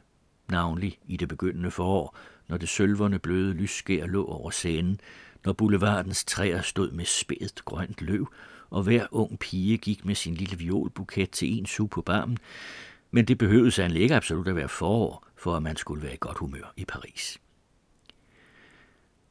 navnlig 0.50 1.00
i 1.08 1.18
det 1.18 1.28
begyndende 1.28 1.72
forår, 1.72 2.18
når 2.48 2.58
det 2.58 2.70
sølverne 2.70 3.20
bløde 3.20 3.54
lysskær 3.54 4.06
lå 4.06 4.26
over 4.26 4.50
scenen, 4.50 5.00
når 5.46 5.54
boulevardens 5.54 6.26
træer 6.26 6.62
stod 6.62 6.92
med 6.92 7.06
spædt 7.06 7.66
grønt 7.66 8.02
løv, 8.02 8.34
og 8.70 8.84
hver 8.84 9.08
ung 9.12 9.40
pige 9.40 9.78
gik 9.78 10.06
med 10.06 10.16
sin 10.16 10.34
lille 10.34 10.58
violbuket 10.58 11.32
til 11.32 11.58
en 11.58 11.66
su 11.66 11.88
på 11.88 12.02
barmen, 12.02 12.38
men 13.12 13.26
det 13.26 13.38
behøvede 13.38 13.72
sandelig 13.72 14.04
ikke 14.04 14.16
absolut 14.16 14.48
at 14.48 14.56
være 14.56 14.70
forår, 14.70 15.28
for 15.36 15.56
at 15.56 15.64
man 15.64 15.76
skulle 15.76 16.04
være 16.04 16.14
i 16.14 16.18
godt 16.20 16.38
humør 16.38 16.74
i 16.78 16.86
Paris. 16.86 17.38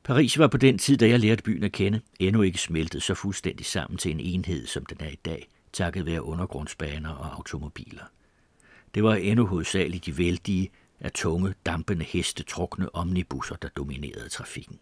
Paris 0.05 0.39
var 0.39 0.49
på 0.49 0.57
den 0.57 0.79
tid, 0.79 0.97
da 0.97 1.09
jeg 1.09 1.21
lærte 1.21 1.43
byen 1.43 1.65
at 1.65 1.73
kende, 1.73 2.01
endnu 2.19 2.43
ikke 2.43 2.59
smeltet 2.59 3.03
så 3.03 3.15
fuldstændig 3.15 3.67
sammen 3.67 3.99
til 3.99 4.11
en 4.11 4.21
enhed, 4.21 4.67
som 4.67 4.87
den 4.87 4.97
er 5.01 5.09
i 5.09 5.19
dag, 5.25 5.49
takket 5.73 6.07
være 6.07 6.23
undergrundsbaner 6.23 7.11
og 7.11 7.35
automobiler. 7.37 8.05
Det 8.95 9.05
var 9.05 9.15
endnu 9.15 9.47
hovedsageligt 9.47 10.07
de 10.07 10.19
vældige, 10.19 10.71
af 11.01 11.13
tunge, 11.13 11.55
dampende 11.67 12.05
heste 12.05 12.43
trukne 12.43 12.95
omnibusser, 12.95 13.57
der 13.57 13.69
dominerede 13.69 14.29
trafikken. 14.29 14.79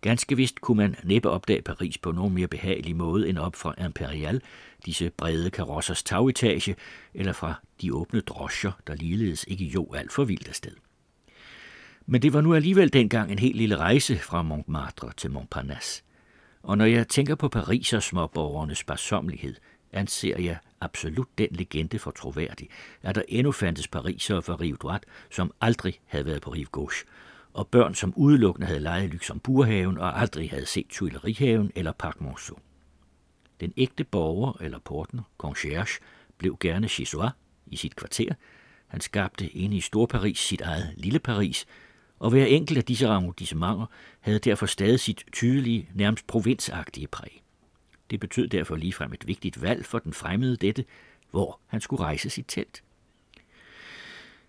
Ganske 0.00 0.36
vist 0.36 0.60
kunne 0.60 0.76
man 0.76 0.96
næppe 1.04 1.30
opdage 1.30 1.62
Paris 1.62 1.98
på 1.98 2.12
nogen 2.12 2.34
mere 2.34 2.48
behagelig 2.48 2.96
måde 2.96 3.28
end 3.28 3.38
op 3.38 3.56
fra 3.56 3.74
Imperial, 3.84 4.42
disse 4.86 5.10
brede 5.10 5.50
karossers 5.50 6.02
tagetage, 6.02 6.76
eller 7.14 7.32
fra 7.32 7.54
de 7.82 7.94
åbne 7.94 8.20
drosjer, 8.20 8.72
der 8.86 8.94
ligeledes 8.94 9.44
ikke 9.48 9.64
jo 9.64 9.94
alt 9.94 10.12
for 10.12 10.24
vildt 10.24 10.48
afsted. 10.48 10.72
Men 12.06 12.22
det 12.22 12.32
var 12.32 12.40
nu 12.40 12.54
alligevel 12.54 12.92
dengang 12.92 13.32
en 13.32 13.38
helt 13.38 13.56
lille 13.56 13.76
rejse 13.76 14.18
fra 14.18 14.42
Montmartre 14.42 15.12
til 15.16 15.30
Montparnasse. 15.30 16.02
Og 16.62 16.78
når 16.78 16.84
jeg 16.84 17.08
tænker 17.08 17.34
på 17.34 17.48
Paris 17.48 17.92
og 17.92 18.02
småborgernes 18.02 18.78
sparsomlighed, 18.78 19.54
anser 19.92 20.38
jeg 20.38 20.58
absolut 20.80 21.28
den 21.38 21.48
legende 21.50 21.98
for 21.98 22.10
troværdig, 22.10 22.68
at 23.02 23.14
der 23.14 23.22
endnu 23.28 23.52
fandtes 23.52 23.88
pariser 23.88 24.40
fra 24.40 24.54
Rive 24.54 24.76
Droit, 24.76 25.06
som 25.30 25.52
aldrig 25.60 26.00
havde 26.06 26.26
været 26.26 26.42
på 26.42 26.50
Rive 26.50 26.66
Gauche, 26.72 27.06
og 27.54 27.68
børn, 27.68 27.94
som 27.94 28.12
udelukkende 28.16 28.66
havde 28.66 28.80
leget 28.80 29.10
Luxembourghaven 29.10 29.98
og 29.98 30.20
aldrig 30.20 30.50
havde 30.50 30.66
set 30.66 30.86
Tuilerihaven 30.88 31.72
eller 31.74 31.92
Parc 31.92 32.14
Monceau. 32.18 32.58
Den 33.60 33.72
ægte 33.76 34.04
borger 34.04 34.52
eller 34.60 34.78
portner, 34.78 35.22
concierge, 35.38 36.00
blev 36.38 36.56
gerne 36.60 36.88
chisois 36.88 37.30
i 37.66 37.76
sit 37.76 37.96
kvarter. 37.96 38.34
Han 38.86 39.00
skabte 39.00 39.48
inde 39.48 39.76
i 39.76 39.80
Storparis 39.80 40.38
sit 40.38 40.60
eget 40.60 40.94
lille 40.96 41.18
Paris, 41.18 41.66
og 42.18 42.30
hver 42.30 42.46
enkelt 42.46 42.78
af 42.78 42.84
disse 42.84 43.06
arrondissementer 43.08 43.86
havde 44.20 44.38
derfor 44.38 44.66
stadig 44.66 45.00
sit 45.00 45.24
tydelige, 45.32 45.88
nærmest 45.94 46.26
provinsagtige 46.26 47.06
præg. 47.06 47.42
Det 48.10 48.20
betød 48.20 48.48
derfor 48.48 48.76
ligefrem 48.76 49.12
et 49.12 49.26
vigtigt 49.26 49.62
valg 49.62 49.84
for 49.84 49.98
den 49.98 50.12
fremmede 50.12 50.56
dette, 50.56 50.84
hvor 51.30 51.60
han 51.66 51.80
skulle 51.80 52.02
rejse 52.02 52.30
sit 52.30 52.44
telt. 52.48 52.82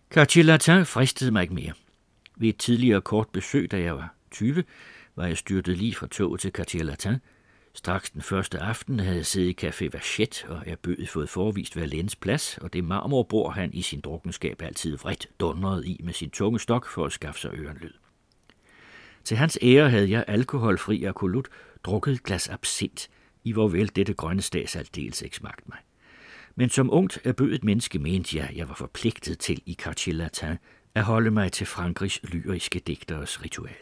Cartier 0.09 0.43
Latin 0.43 0.85
fristede 0.85 1.31
mig 1.31 1.41
ikke 1.41 1.53
mere. 1.53 1.73
Ved 2.41 2.49
et 2.49 2.57
tidligere 2.57 3.01
kort 3.01 3.29
besøg, 3.29 3.71
da 3.71 3.81
jeg 3.81 3.95
var 3.95 4.15
20, 4.31 4.63
var 5.15 5.25
jeg 5.25 5.37
styrtet 5.37 5.77
lige 5.77 5.95
fra 5.95 6.07
toget 6.07 6.41
til 6.41 6.51
Cartier 6.51 6.83
Latin. 6.83 7.15
Straks 7.73 8.09
den 8.09 8.21
første 8.21 8.59
aften 8.59 8.99
havde 8.99 9.15
jeg 9.15 9.25
siddet 9.25 9.63
i 9.63 9.67
Café 9.67 9.89
Vachette, 9.93 10.49
og 10.49 10.67
jeg 10.67 10.79
bød 10.79 11.05
fået 11.05 11.29
forvist 11.29 11.75
Valens 11.75 12.15
plads, 12.15 12.57
og 12.57 12.73
det 12.73 12.83
marmorbord 12.83 13.53
han 13.53 13.73
i 13.73 13.81
sin 13.81 14.01
drukkenskab 14.01 14.61
altid 14.61 14.97
vredt 14.97 15.27
dundrede 15.39 15.87
i 15.87 16.01
med 16.03 16.13
sin 16.13 16.29
tunge 16.29 16.59
stok 16.59 16.87
for 16.87 17.05
at 17.05 17.11
skaffe 17.11 17.41
sig 17.41 17.51
ørenlyd. 17.53 17.93
Til 19.23 19.37
hans 19.37 19.57
ære 19.61 19.89
havde 19.89 20.09
jeg 20.09 20.25
alkoholfri 20.27 21.03
akulut 21.03 21.47
drukket 21.83 22.11
et 22.11 22.23
glas 22.23 22.49
absint, 22.49 23.09
i 23.43 23.51
hvor 23.51 23.67
vel 23.67 23.91
dette 23.95 24.13
grønne 24.13 24.41
stads 24.41 24.75
aldeles 24.75 25.21
ikke 25.21 25.35
smagte 25.35 25.63
mig. 25.67 25.77
Men 26.55 26.69
som 26.69 26.93
ungt 26.93 27.19
erbødet 27.23 27.63
menneske 27.63 27.99
mente 27.99 28.37
jeg, 28.37 28.51
jeg 28.55 28.69
var 28.69 28.75
forpligtet 28.75 29.39
til 29.39 29.61
i 29.65 29.73
Cartier 29.73 30.13
Latin 30.13 30.55
at 30.99 31.05
holde 31.05 31.31
mig 31.31 31.51
til 31.51 31.67
Frankrigs 31.67 32.19
lyriske 32.23 32.79
digteres 32.79 33.43
ritual. 33.43 33.75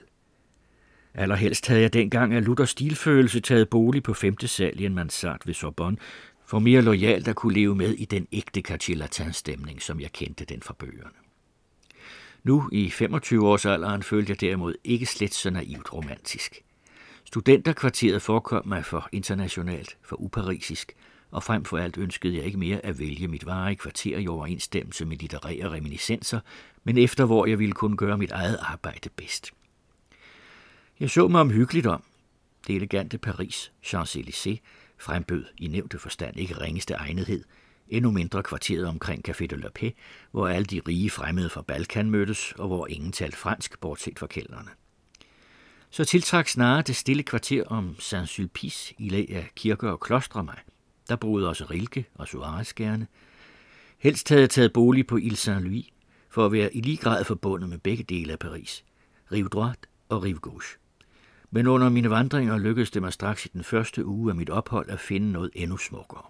Allerhelst 1.13 1.67
havde 1.67 1.81
jeg 1.81 1.93
dengang 1.93 2.33
af 2.33 2.45
Luthers 2.45 2.69
stilfølelse 2.69 3.39
taget 3.39 3.69
bolig 3.69 4.03
på 4.03 4.13
femte 4.13 4.47
sal 4.47 4.79
i 4.79 4.85
en 4.85 4.95
mansard 4.95 5.41
ved 5.45 5.53
Sorbonne, 5.53 5.97
for 6.45 6.59
mere 6.59 6.81
lojalt 6.81 7.27
at 7.27 7.35
kunne 7.35 7.53
leve 7.53 7.75
med 7.75 7.93
i 7.93 8.05
den 8.05 8.27
ægte 8.31 8.61
Cartier 8.61 8.97
Latin-stemning, 8.97 9.81
som 9.81 9.99
jeg 9.99 10.11
kendte 10.11 10.45
den 10.45 10.61
fra 10.61 10.75
bøgerne. 10.79 11.15
Nu 12.43 12.69
i 12.71 12.89
25 12.89 13.47
års 13.47 13.65
alderen 13.65 14.03
følte 14.03 14.31
jeg 14.31 14.41
derimod 14.41 14.73
ikke 14.83 15.05
slet 15.05 15.33
så 15.33 15.49
naivt 15.49 15.93
romantisk. 15.93 16.61
Studenterkvarteret 17.23 18.21
forekom 18.21 18.67
mig 18.67 18.85
for 18.85 19.09
internationalt, 19.11 19.97
for 20.03 20.15
uparisisk, 20.15 20.93
og 21.31 21.43
frem 21.43 21.65
for 21.65 21.77
alt 21.77 21.97
ønskede 21.97 22.37
jeg 22.37 22.45
ikke 22.45 22.57
mere 22.57 22.85
at 22.85 22.99
vælge 22.99 23.27
mit 23.27 23.45
varige 23.45 23.75
kvarter 23.75 24.17
i 24.17 24.27
overensstemmelse 24.27 25.05
med 25.05 25.17
litterære 25.17 25.71
reminiscenser, 25.71 26.39
men 26.83 26.97
efter 26.97 27.25
hvor 27.25 27.45
jeg 27.45 27.59
ville 27.59 27.73
kunne 27.73 27.97
gøre 27.97 28.17
mit 28.17 28.31
eget 28.31 28.57
arbejde 28.61 29.09
bedst. 29.09 29.51
Jeg 30.99 31.09
så 31.09 31.27
mig 31.27 31.41
omhyggeligt 31.41 31.87
om. 31.87 32.03
Det 32.67 32.75
elegante 32.75 33.17
Paris, 33.17 33.71
Champs-Élysées, 33.85 34.57
frembød 34.99 35.45
i 35.57 35.67
nævnte 35.67 35.99
forstand 35.99 36.39
ikke 36.39 36.61
ringeste 36.61 36.93
egnethed, 36.93 37.43
endnu 37.89 38.11
mindre 38.11 38.43
kvarteret 38.43 38.85
omkring 38.85 39.29
Café 39.29 39.45
de 39.45 39.61
la 39.61 39.69
Paix, 39.69 39.93
hvor 40.31 40.47
alle 40.47 40.65
de 40.65 40.81
rige 40.87 41.09
fremmede 41.09 41.49
fra 41.49 41.61
Balkan 41.61 42.09
mødtes, 42.09 42.53
og 42.57 42.67
hvor 42.67 42.87
ingen 42.87 43.11
talte 43.11 43.37
fransk, 43.37 43.79
bortset 43.79 44.19
fra 44.19 44.27
kælderne 44.27 44.69
så 45.89 46.05
tiltrak 46.05 46.47
snarere 46.47 46.81
det 46.81 46.95
stille 46.95 47.23
kvarter 47.23 47.63
om 47.63 47.95
Saint-Sulpice 47.99 48.93
i 48.97 49.09
lag 49.09 49.29
af 49.29 49.49
kirker 49.55 49.89
og 49.89 49.99
klostre 49.99 50.43
mig. 50.43 50.57
Der 51.09 51.15
boede 51.15 51.49
også 51.49 51.65
Rilke 51.65 52.05
og 52.15 52.27
Suarez 52.27 52.73
gerne. 52.73 53.07
Helst 53.97 54.29
havde 54.29 54.41
jeg 54.41 54.49
taget 54.49 54.73
bolig 54.73 55.07
på 55.07 55.17
Ile 55.17 55.35
Saint-Louis, 55.35 55.91
for 56.29 56.45
at 56.45 56.51
være 56.51 56.75
i 56.75 56.81
lige 56.81 56.97
grad 56.97 57.23
forbundet 57.23 57.69
med 57.69 57.77
begge 57.77 58.03
dele 58.03 58.31
af 58.31 58.39
Paris, 58.39 58.85
Rive 59.31 59.47
Droite 59.47 59.79
og 60.09 60.23
Rive 60.23 60.39
Gauche. 60.39 60.77
Men 61.51 61.67
under 61.67 61.89
mine 61.89 62.09
vandringer 62.09 62.57
lykkedes 62.57 62.91
det 62.91 63.01
mig 63.01 63.13
straks 63.13 63.45
i 63.45 63.49
den 63.53 63.63
første 63.63 64.05
uge 64.05 64.31
af 64.31 64.35
mit 64.35 64.49
ophold 64.49 64.89
at 64.89 64.99
finde 64.99 65.31
noget 65.31 65.51
endnu 65.53 65.77
smukkere. 65.77 66.23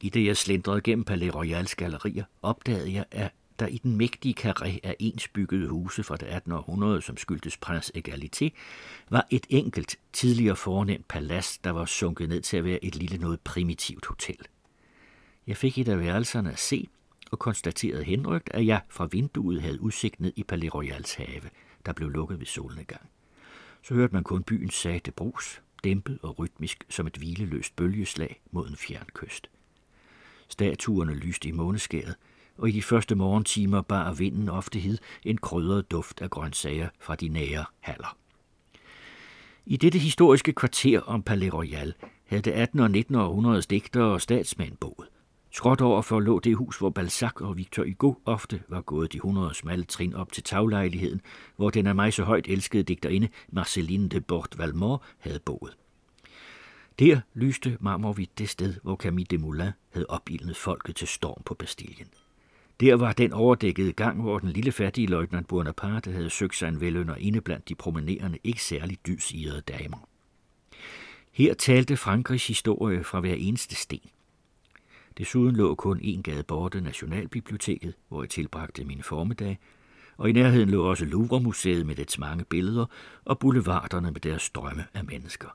I 0.00 0.08
det 0.08 0.26
jeg 0.26 0.36
slendrede 0.36 0.80
gennem 0.80 1.04
Palais 1.04 1.34
Royals 1.34 1.74
gallerier, 1.74 2.24
opdagede 2.42 2.92
jeg, 2.92 3.04
at 3.10 3.30
der 3.60 3.66
i 3.66 3.78
den 3.78 3.96
mægtige 3.96 4.34
karré 4.40 4.78
af 4.82 4.96
ensbyggede 4.98 5.68
huse 5.68 6.02
fra 6.02 6.16
det 6.16 6.26
18. 6.26 6.52
århundrede, 6.52 7.02
som 7.02 7.16
skyldtes 7.16 7.56
prins 7.56 7.92
Egalité, 7.94 8.48
var 9.10 9.26
et 9.30 9.46
enkelt, 9.48 9.96
tidligere 10.12 10.56
fornemt 10.56 11.08
palads, 11.08 11.58
der 11.58 11.70
var 11.70 11.84
sunket 11.84 12.28
ned 12.28 12.40
til 12.40 12.56
at 12.56 12.64
være 12.64 12.84
et 12.84 12.96
lille 12.96 13.18
noget 13.18 13.40
primitivt 13.40 14.06
hotel. 14.06 14.38
Jeg 15.46 15.56
fik 15.56 15.78
et 15.78 15.88
af 15.88 15.98
værelserne 15.98 16.52
at 16.52 16.58
se, 16.58 16.88
og 17.30 17.38
konstaterede 17.38 18.04
henrygt, 18.04 18.50
at 18.54 18.66
jeg 18.66 18.80
fra 18.88 19.08
vinduet 19.12 19.62
havde 19.62 19.80
udsigt 19.80 20.20
ned 20.20 20.32
i 20.36 20.42
Palais 20.42 20.74
Royals 20.74 21.14
have, 21.14 21.50
der 21.86 21.92
blev 21.92 22.08
lukket 22.08 22.38
ved 22.38 22.46
solnedgang. 22.46 23.08
Så 23.82 23.94
hørte 23.94 24.14
man 24.14 24.24
kun 24.24 24.42
byens 24.42 24.74
sagte 24.74 25.12
brus, 25.12 25.62
dæmpet 25.84 26.18
og 26.22 26.38
rytmisk 26.38 26.84
som 26.88 27.06
et 27.06 27.16
hvileløst 27.16 27.76
bølgeslag 27.76 28.40
mod 28.50 28.68
en 28.68 28.76
fjern 28.76 29.06
kyst. 29.14 29.50
Statuerne 30.48 31.14
lyste 31.14 31.48
i 31.48 31.52
måneskæret, 31.52 32.14
og 32.60 32.68
i 32.68 32.72
de 32.72 32.82
første 32.82 33.14
morgentimer 33.14 33.82
bar 33.82 34.12
vinden 34.12 34.48
ofte 34.48 34.78
hed 34.78 34.98
en 35.24 35.38
krydret 35.38 35.90
duft 35.90 36.20
af 36.20 36.30
grøntsager 36.30 36.88
fra 37.00 37.14
de 37.16 37.28
nære 37.28 37.64
haller. 37.80 38.16
I 39.66 39.76
dette 39.76 39.98
historiske 39.98 40.52
kvarter 40.52 41.00
om 41.00 41.22
Palais 41.22 41.54
Royal 41.54 41.94
havde 42.26 42.42
det 42.42 42.50
18. 42.50 42.80
og 42.80 42.90
19. 42.90 43.14
århundredes 43.14 43.66
digtere 43.66 44.12
og 44.12 44.20
statsmænd 44.20 44.76
boet. 44.76 45.08
Skråt 45.50 45.80
overfor 45.80 46.20
lå 46.20 46.38
det 46.38 46.56
hus, 46.56 46.78
hvor 46.78 46.90
Balzac 46.90 47.40
og 47.40 47.56
Victor 47.56 47.84
Hugo 47.84 48.14
ofte 48.24 48.62
var 48.68 48.80
gået 48.80 49.12
de 49.12 49.16
100 49.16 49.54
smalle 49.54 49.84
trin 49.84 50.14
op 50.14 50.32
til 50.32 50.42
taglejligheden, 50.42 51.20
hvor 51.56 51.70
den 51.70 51.86
af 51.86 51.94
mig 51.94 52.12
så 52.12 52.24
højt 52.24 52.46
elskede 52.48 52.82
digterinde 52.82 53.28
Marceline 53.48 54.08
de 54.08 54.20
Bort 54.20 54.58
Valmore 54.58 54.98
havde 55.18 55.40
boet. 55.40 55.76
Der 56.98 57.20
lyste 57.34 57.76
marmorvidt 57.80 58.38
det 58.38 58.48
sted, 58.48 58.74
hvor 58.82 58.96
Camille 58.96 59.26
Desmoulins 59.30 59.72
havde 59.90 60.06
opildnet 60.08 60.56
folket 60.56 60.96
til 60.96 61.08
storm 61.08 61.42
på 61.44 61.54
Bastillen. 61.54 62.06
Der 62.80 62.94
var 62.94 63.12
den 63.12 63.32
overdækkede 63.32 63.92
gang, 63.92 64.22
hvor 64.22 64.38
den 64.38 64.48
lille 64.48 64.72
fattige 64.72 65.06
løjtnant 65.06 65.48
Bonaparte 65.48 66.12
havde 66.12 66.30
søgt 66.30 66.56
sig 66.56 66.68
en 66.68 66.80
velønder 66.80 67.14
inde 67.14 67.40
blandt 67.40 67.68
de 67.68 67.74
promenerende, 67.74 68.38
ikke 68.44 68.64
særligt 68.64 69.06
dysirede 69.06 69.60
damer. 69.60 70.08
Her 71.32 71.54
talte 71.54 71.96
Frankrigs 71.96 72.46
historie 72.46 73.04
fra 73.04 73.20
hver 73.20 73.34
eneste 73.34 73.74
sten. 73.74 74.10
Desuden 75.18 75.56
lå 75.56 75.74
kun 75.74 76.00
en 76.02 76.22
gade 76.22 76.42
borte 76.42 76.80
Nationalbiblioteket, 76.80 77.94
hvor 78.08 78.22
jeg 78.22 78.30
tilbragte 78.30 78.84
mine 78.84 79.02
formiddag, 79.02 79.58
og 80.16 80.28
i 80.28 80.32
nærheden 80.32 80.70
lå 80.70 80.84
også 80.90 81.04
Louvre-museet 81.04 81.86
med 81.86 81.94
dets 81.94 82.18
mange 82.18 82.44
billeder 82.44 82.86
og 83.24 83.38
boulevarderne 83.38 84.10
med 84.10 84.20
deres 84.20 84.42
strømme 84.42 84.84
af 84.94 85.04
mennesker. 85.04 85.48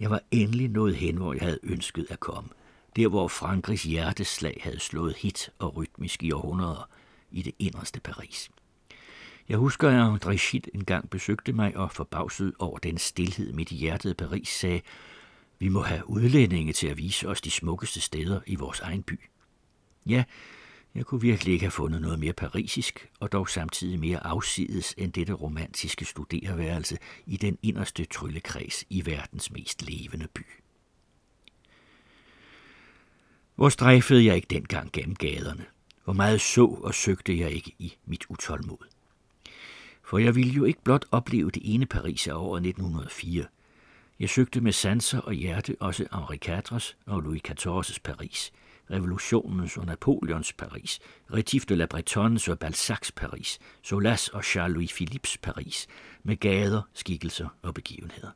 Jeg 0.00 0.10
var 0.10 0.20
endelig 0.30 0.68
nået 0.68 0.96
hen, 0.96 1.16
hvor 1.16 1.32
jeg 1.32 1.42
havde 1.42 1.58
ønsket 1.62 2.06
at 2.10 2.20
komme– 2.20 2.48
der 2.96 3.08
hvor 3.08 3.28
Frankrigs 3.28 3.82
hjerteslag 3.82 4.60
havde 4.62 4.80
slået 4.80 5.16
hit 5.16 5.50
og 5.58 5.76
rytmisk 5.76 6.22
i 6.22 6.32
århundreder 6.32 6.88
i 7.30 7.42
det 7.42 7.54
inderste 7.58 8.00
Paris. 8.00 8.50
Jeg 9.48 9.58
husker, 9.58 9.88
at 9.88 10.24
André 10.24 10.36
Schitt 10.36 10.68
engang 10.74 11.10
besøgte 11.10 11.52
mig 11.52 11.76
og 11.76 11.92
forbavset 11.92 12.52
over 12.58 12.78
den 12.78 12.98
stillhed 12.98 13.52
midt 13.52 13.72
i 13.72 13.76
hjertet 13.76 14.10
af 14.10 14.16
Paris 14.16 14.48
sagde, 14.48 14.80
vi 15.58 15.68
må 15.68 15.80
have 15.80 16.10
udlændinge 16.10 16.72
til 16.72 16.86
at 16.86 16.98
vise 16.98 17.28
os 17.28 17.40
de 17.40 17.50
smukkeste 17.50 18.00
steder 18.00 18.40
i 18.46 18.54
vores 18.54 18.80
egen 18.80 19.02
by. 19.02 19.20
Ja, 20.06 20.24
Jeg 20.94 21.06
kunne 21.06 21.20
virkelig 21.20 21.52
ikke 21.52 21.64
have 21.64 21.70
fundet 21.70 22.00
noget 22.00 22.18
mere 22.18 22.32
parisisk, 22.32 23.08
og 23.20 23.32
dog 23.32 23.48
samtidig 23.48 24.00
mere 24.00 24.26
afsides 24.26 24.94
end 24.98 25.12
dette 25.12 25.32
romantiske 25.32 26.04
studerværelse 26.04 26.98
i 27.26 27.36
den 27.36 27.58
inderste 27.62 28.04
tryllekreds 28.04 28.84
i 28.90 29.06
verdens 29.06 29.50
mest 29.50 29.82
levende 29.82 30.28
by. 30.34 30.63
Hvor 33.54 33.68
strejfede 33.68 34.24
jeg 34.24 34.36
ikke 34.36 34.48
dengang 34.50 34.92
gennem 34.92 35.14
gaderne? 35.14 35.64
Hvor 36.04 36.12
meget 36.12 36.40
så 36.40 36.64
og 36.64 36.94
søgte 36.94 37.38
jeg 37.38 37.50
ikke 37.50 37.74
i 37.78 37.94
mit 38.04 38.24
utålmod? 38.28 38.86
For 40.02 40.18
jeg 40.18 40.34
ville 40.34 40.52
jo 40.52 40.64
ikke 40.64 40.82
blot 40.84 41.04
opleve 41.10 41.50
det 41.50 41.62
ene 41.74 41.86
Paris 41.86 42.26
af 42.26 42.34
året 42.34 42.66
1904. 42.66 43.46
Jeg 44.20 44.30
søgte 44.30 44.60
med 44.60 44.72
sanser 44.72 45.20
og 45.20 45.32
hjerte 45.32 45.76
også 45.80 46.06
Henri 46.12 46.38
IV's 46.44 46.94
og 47.06 47.20
Louis 47.20 47.42
XIV's 47.48 47.98
Paris, 48.04 48.52
revolutionens 48.90 49.76
og 49.76 49.86
Napoleons 49.86 50.52
Paris, 50.52 51.00
Rétif 51.32 51.64
de 51.68 51.76
la 51.76 51.86
Bretonnes 51.86 52.48
og 52.48 52.58
Balzacs 52.58 53.12
Paris, 53.12 53.58
Solas 53.82 54.28
og 54.28 54.40
Charles-Louis 54.40 54.94
Philippes 54.94 55.38
Paris, 55.38 55.86
med 56.22 56.36
gader, 56.36 56.82
skikkelser 56.94 57.48
og 57.62 57.74
begivenheder. 57.74 58.30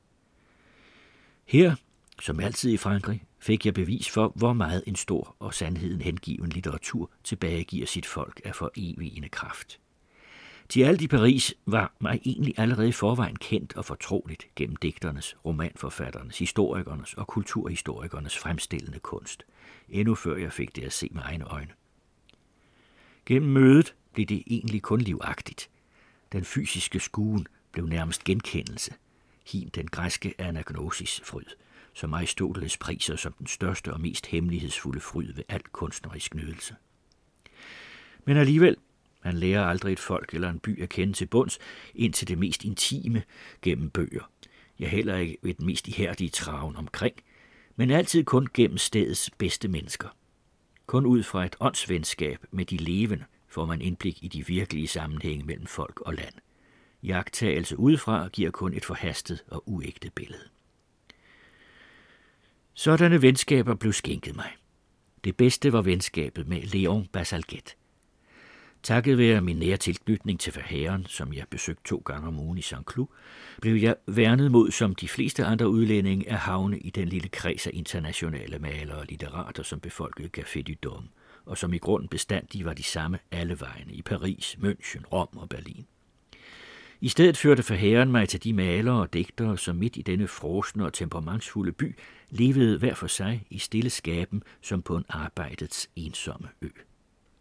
Her, 1.44 1.74
som 2.20 2.40
altid 2.40 2.72
i 2.72 2.76
Frankrig, 2.76 3.22
fik 3.38 3.66
jeg 3.66 3.74
bevis 3.74 4.10
for, 4.10 4.32
hvor 4.34 4.52
meget 4.52 4.82
en 4.86 4.96
stor 4.96 5.36
og 5.38 5.54
sandheden 5.54 6.00
hengiven 6.00 6.50
litteratur 6.50 7.10
tilbagegiver 7.24 7.86
sit 7.86 8.06
folk 8.06 8.40
af 8.44 8.54
for 8.54 8.72
evigende 8.76 9.28
kraft. 9.28 9.80
Til 10.68 10.82
alt 10.82 11.02
i 11.02 11.08
Paris 11.08 11.54
var 11.66 11.92
mig 12.00 12.20
egentlig 12.24 12.54
allerede 12.58 12.88
i 12.88 12.92
forvejen 12.92 13.36
kendt 13.36 13.76
og 13.76 13.84
fortroligt 13.84 14.46
gennem 14.56 14.76
digternes, 14.76 15.36
romanforfatternes, 15.44 16.38
historikernes 16.38 17.14
og 17.14 17.26
kulturhistorikernes 17.26 18.38
fremstillende 18.38 18.98
kunst, 18.98 19.44
endnu 19.88 20.14
før 20.14 20.36
jeg 20.36 20.52
fik 20.52 20.76
det 20.76 20.84
at 20.84 20.92
se 20.92 21.08
med 21.12 21.22
egne 21.24 21.44
øjne. 21.44 21.72
Gennem 23.26 23.50
mødet 23.50 23.94
blev 24.12 24.26
det 24.26 24.42
egentlig 24.46 24.82
kun 24.82 25.00
livagtigt. 25.00 25.70
Den 26.32 26.44
fysiske 26.44 27.00
skuen 27.00 27.46
blev 27.72 27.86
nærmest 27.86 28.24
genkendelse. 28.24 28.94
Hin 29.46 29.70
den 29.74 29.86
græske 29.86 30.34
anagnosis 30.38 31.20
fryd– 31.24 31.44
som 31.94 32.14
Aristoteles 32.14 32.76
priser 32.76 33.16
som 33.16 33.32
den 33.32 33.46
største 33.46 33.92
og 33.92 34.00
mest 34.00 34.26
hemmelighedsfulde 34.26 35.00
fryd 35.00 35.32
ved 35.32 35.44
al 35.48 35.62
kunstnerisk 35.72 36.34
nydelse. 36.34 36.74
Men 38.24 38.36
alligevel, 38.36 38.76
man 39.24 39.34
lærer 39.34 39.64
aldrig 39.64 39.92
et 39.92 39.98
folk 39.98 40.34
eller 40.34 40.50
en 40.50 40.58
by 40.58 40.82
at 40.82 40.88
kende 40.88 41.12
til 41.12 41.26
bunds, 41.26 41.58
ind 41.94 42.12
til 42.12 42.28
det 42.28 42.38
mest 42.38 42.64
intime 42.64 43.22
gennem 43.62 43.90
bøger. 43.90 44.30
Jeg 44.78 44.90
heller 44.90 45.16
ikke 45.16 45.38
ved 45.42 45.54
den 45.54 45.66
mest 45.66 45.88
ihærdige 45.88 46.30
traven 46.30 46.76
omkring, 46.76 47.14
men 47.76 47.90
altid 47.90 48.24
kun 48.24 48.48
gennem 48.54 48.78
stedets 48.78 49.30
bedste 49.38 49.68
mennesker. 49.68 50.08
Kun 50.86 51.06
ud 51.06 51.22
fra 51.22 51.44
et 51.44 51.56
åndsvenskab 51.60 52.44
med 52.50 52.64
de 52.64 52.76
levende 52.76 53.24
får 53.48 53.66
man 53.66 53.80
indblik 53.82 54.24
i 54.24 54.28
de 54.28 54.46
virkelige 54.46 54.88
sammenhænge 54.88 55.44
mellem 55.44 55.66
folk 55.66 56.00
og 56.00 56.14
land. 56.14 56.34
Jagttagelse 57.02 57.78
udefra 57.78 58.28
giver 58.28 58.50
kun 58.50 58.74
et 58.74 58.84
forhastet 58.84 59.44
og 59.50 59.62
uægte 59.66 60.10
billede. 60.10 60.48
Sådanne 62.78 63.22
venskaber 63.22 63.74
blev 63.74 63.92
skænket 63.92 64.36
mig. 64.36 64.56
Det 65.24 65.36
bedste 65.36 65.72
var 65.72 65.82
venskabet 65.82 66.48
med 66.48 66.62
Leon 66.62 67.06
Basalget. 67.12 67.76
Takket 68.82 69.18
være 69.18 69.40
min 69.40 69.56
nære 69.56 69.76
tilknytning 69.76 70.40
til 70.40 70.52
forhæren, 70.52 71.06
som 71.06 71.32
jeg 71.32 71.44
besøgte 71.50 71.82
to 71.84 72.02
gange 72.04 72.28
om 72.28 72.38
ugen 72.40 72.58
i 72.58 72.62
St. 72.62 72.74
Cloud, 72.92 73.06
blev 73.60 73.74
jeg 73.74 73.96
værnet 74.06 74.50
mod 74.50 74.70
som 74.70 74.94
de 74.94 75.08
fleste 75.08 75.44
andre 75.44 75.68
udlændinge 75.68 76.30
af 76.30 76.38
havne 76.38 76.78
i 76.78 76.90
den 76.90 77.08
lille 77.08 77.28
kreds 77.28 77.66
af 77.66 77.70
internationale 77.74 78.58
malere 78.58 78.98
og 78.98 79.06
litterater, 79.08 79.62
som 79.62 79.80
befolkede 79.80 80.30
Café 80.38 80.62
du 80.62 80.72
Dom, 80.82 81.08
og 81.44 81.58
som 81.58 81.72
i 81.72 81.78
grunden 81.78 82.08
bestandig 82.08 82.64
var 82.64 82.74
de 82.74 82.82
samme 82.82 83.18
alle 83.30 83.60
vegne 83.60 83.92
i 83.92 84.02
Paris, 84.02 84.56
München, 84.60 85.04
Rom 85.12 85.36
og 85.36 85.48
Berlin. 85.48 85.86
I 87.00 87.08
stedet 87.08 87.36
førte 87.36 87.62
forherren 87.62 88.12
mig 88.12 88.28
til 88.28 88.44
de 88.44 88.52
malere 88.52 89.00
og 89.00 89.12
digtere, 89.12 89.58
som 89.58 89.76
midt 89.76 89.96
i 89.96 90.02
denne 90.02 90.28
frosne 90.28 90.84
og 90.84 90.92
temperamentsfulde 90.92 91.72
by 91.72 91.98
levede 92.30 92.78
hver 92.78 92.94
for 92.94 93.06
sig 93.06 93.46
i 93.50 93.58
stille 93.58 93.90
skaben 93.90 94.42
som 94.62 94.82
på 94.82 94.96
en 94.96 95.04
arbejdets 95.08 95.90
ensomme 95.96 96.48
ø. 96.62 96.68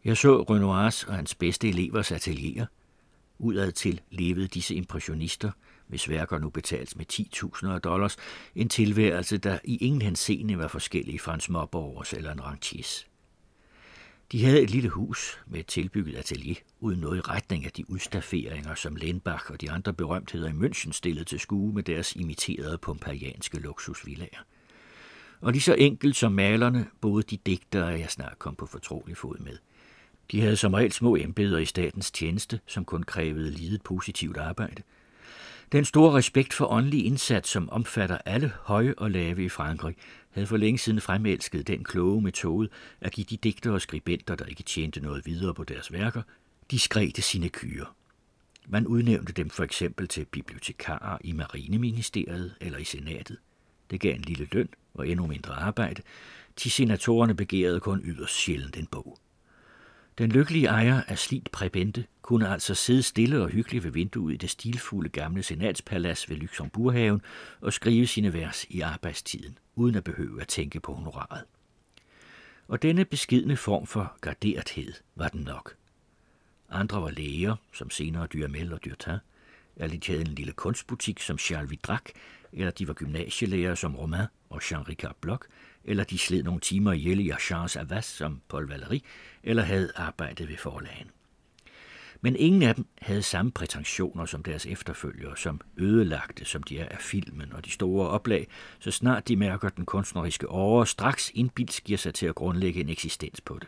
Jeg 0.05 0.17
så 0.17 0.41
Renoirs 0.41 1.03
og 1.03 1.13
hans 1.13 1.35
bedste 1.35 1.69
elevers 1.69 2.11
atelier. 2.11 2.65
Udad 3.39 3.71
til 3.71 4.01
levede 4.11 4.47
disse 4.47 4.75
impressionister, 4.75 5.51
hvis 5.87 6.09
værker 6.09 6.37
nu 6.37 6.49
betales 6.49 6.95
med 6.95 7.05
10.000 7.13 7.67
af 7.67 7.81
dollars, 7.81 8.17
en 8.55 8.69
tilværelse, 8.69 9.37
der 9.37 9.59
i 9.63 9.77
ingen 9.77 10.01
henseende 10.01 10.57
var 10.57 10.67
forskellig 10.67 11.21
fra 11.21 11.33
en 11.33 11.39
småborgers 11.39 12.13
eller 12.13 12.31
en 12.31 12.45
rentiers. 12.45 13.07
De 14.31 14.45
havde 14.45 14.61
et 14.61 14.69
lille 14.69 14.89
hus 14.89 15.39
med 15.45 15.59
et 15.59 15.67
tilbygget 15.67 16.15
atelier, 16.15 16.55
uden 16.79 16.99
noget 16.99 17.17
i 17.17 17.21
retning 17.21 17.65
af 17.65 17.71
de 17.71 17.91
udstafferinger, 17.91 18.75
som 18.75 18.95
Lenbach 18.95 19.51
og 19.51 19.61
de 19.61 19.71
andre 19.71 19.93
berømtheder 19.93 20.49
i 20.49 20.51
München 20.51 20.91
stillede 20.91 21.25
til 21.25 21.39
skue 21.39 21.73
med 21.73 21.83
deres 21.83 22.15
imiterede 22.15 22.77
pompejanske 22.77 23.59
luksusvillager. 23.59 24.39
Og 25.41 25.51
lige 25.51 25.61
så 25.61 25.73
enkelt 25.73 26.15
som 26.15 26.31
malerne 26.31 26.87
boede 27.01 27.23
de 27.23 27.37
digtere, 27.37 27.85
jeg 27.85 28.09
snart 28.09 28.39
kom 28.39 28.55
på 28.55 28.65
fortrolig 28.65 29.17
fod 29.17 29.37
med. 29.39 29.57
De 30.31 30.41
havde 30.41 30.57
som 30.57 30.73
regel 30.73 30.91
små 30.91 31.15
embeder 31.15 31.57
i 31.57 31.65
statens 31.65 32.11
tjeneste, 32.11 32.59
som 32.65 32.85
kun 32.85 33.03
krævede 33.03 33.51
lidet 33.51 33.81
positivt 33.81 34.37
arbejde. 34.37 34.83
Den 35.71 35.85
store 35.85 36.17
respekt 36.17 36.53
for 36.53 36.65
åndelig 36.65 37.05
indsats, 37.05 37.49
som 37.49 37.69
omfatter 37.69 38.17
alle 38.25 38.53
høje 38.61 38.93
og 38.97 39.11
lave 39.11 39.43
i 39.43 39.49
Frankrig, 39.49 39.95
havde 40.37 40.47
for 40.47 40.57
længe 40.57 40.77
siden 40.77 41.01
fremelsket 41.01 41.67
den 41.67 41.83
kloge 41.83 42.21
metode 42.21 42.69
at 43.01 43.11
give 43.11 43.25
de 43.29 43.37
digtere 43.37 43.73
og 43.73 43.81
skribenter, 43.81 44.35
der 44.35 44.45
ikke 44.45 44.63
tjente 44.63 44.99
noget 44.99 45.25
videre 45.25 45.53
på 45.53 45.63
deres 45.63 45.91
værker, 45.91 46.21
diskrete 46.71 47.21
sine 47.21 47.49
kyre. 47.49 47.85
Man 48.67 48.87
udnævnte 48.87 49.33
dem 49.33 49.49
for 49.49 49.63
eksempel 49.63 50.07
til 50.07 50.25
bibliotekarer 50.25 51.17
i 51.21 51.31
Marineministeriet 51.31 52.55
eller 52.61 52.77
i 52.77 52.83
Senatet. 52.83 53.37
Det 53.91 53.99
gav 53.99 54.15
en 54.15 54.21
lille 54.21 54.47
løn 54.51 54.69
og 54.93 55.07
endnu 55.07 55.27
mindre 55.27 55.53
arbejde, 55.53 56.01
til 56.55 56.71
senatorerne 56.71 57.35
begærede 57.35 57.79
kun 57.79 58.01
yderst 58.03 58.33
sjældent 58.33 58.77
en 58.77 58.87
bog. 58.87 59.17
Den 60.17 60.31
lykkelige 60.31 60.67
ejer 60.67 61.01
af 61.07 61.17
slidt 61.17 61.51
præbente 61.51 62.05
kunne 62.21 62.49
altså 62.49 62.75
sidde 62.75 63.03
stille 63.03 63.41
og 63.41 63.49
hyggeligt 63.49 63.83
ved 63.83 63.91
vinduet 63.91 64.33
i 64.33 64.37
det 64.37 64.49
stilfulde 64.49 65.09
gamle 65.09 65.43
senatspalads 65.43 66.29
ved 66.29 66.37
Luxemburghaven 66.37 67.21
og 67.61 67.73
skrive 67.73 68.07
sine 68.07 68.33
vers 68.33 68.65
i 68.69 68.81
arbejdstiden, 68.81 69.57
uden 69.75 69.95
at 69.95 70.03
behøve 70.03 70.41
at 70.41 70.47
tænke 70.47 70.79
på 70.79 70.93
honoraret. 70.93 71.43
Og 72.67 72.81
denne 72.81 73.05
beskidende 73.05 73.57
form 73.57 73.87
for 73.87 74.17
garderethed 74.21 74.93
var 75.15 75.27
den 75.27 75.41
nok. 75.41 75.75
Andre 76.69 77.01
var 77.01 77.09
læger, 77.09 77.55
som 77.73 77.89
senere 77.89 78.27
Duhamel 78.27 78.73
og 78.73 78.85
Dyrtin, 78.85 79.17
eller 79.75 79.97
de 79.97 80.11
havde 80.11 80.21
en 80.21 80.35
lille 80.35 80.53
kunstbutik 80.53 81.19
som 81.19 81.37
Charles 81.37 81.71
Vidrac, 81.71 82.01
eller 82.53 82.71
de 82.71 82.87
var 82.87 82.93
gymnasielærer 82.93 83.75
som 83.75 83.95
Romain 83.95 84.27
og 84.49 84.61
Jean-Ricard 84.63 85.13
Bloch, 85.21 85.41
eller 85.87 86.03
de 86.03 86.17
sled 86.17 86.43
nogle 86.43 86.59
timer 86.59 86.93
ihjel 86.93 87.19
i 87.19 87.31
Charles 87.39 87.75
Avas 87.75 88.05
som 88.05 88.41
Paul 88.49 88.73
Valéry, 88.73 88.99
eller 89.43 89.63
havde 89.63 89.91
arbejdet 89.95 90.49
ved 90.49 90.57
forlagen. 90.57 91.11
Men 92.21 92.35
ingen 92.35 92.63
af 92.63 92.75
dem 92.75 92.85
havde 93.01 93.21
samme 93.21 93.51
prætensioner 93.51 94.25
som 94.25 94.43
deres 94.43 94.65
efterfølgere, 94.65 95.37
som 95.37 95.61
ødelagte, 95.77 96.45
som 96.45 96.63
de 96.63 96.79
er 96.79 96.89
af 96.89 96.99
filmen 96.99 97.53
og 97.53 97.65
de 97.65 97.71
store 97.71 98.09
oplag, 98.09 98.47
så 98.79 98.91
snart 98.91 99.27
de 99.27 99.35
mærker 99.35 99.69
den 99.69 99.85
kunstneriske 99.85 100.49
åre, 100.49 100.87
straks 100.87 101.31
indbilsk 101.33 101.83
giver 101.83 101.97
sig 101.97 102.13
til 102.13 102.25
at 102.25 102.35
grundlægge 102.35 102.81
en 102.81 102.89
eksistens 102.89 103.41
på 103.41 103.57
det. 103.59 103.67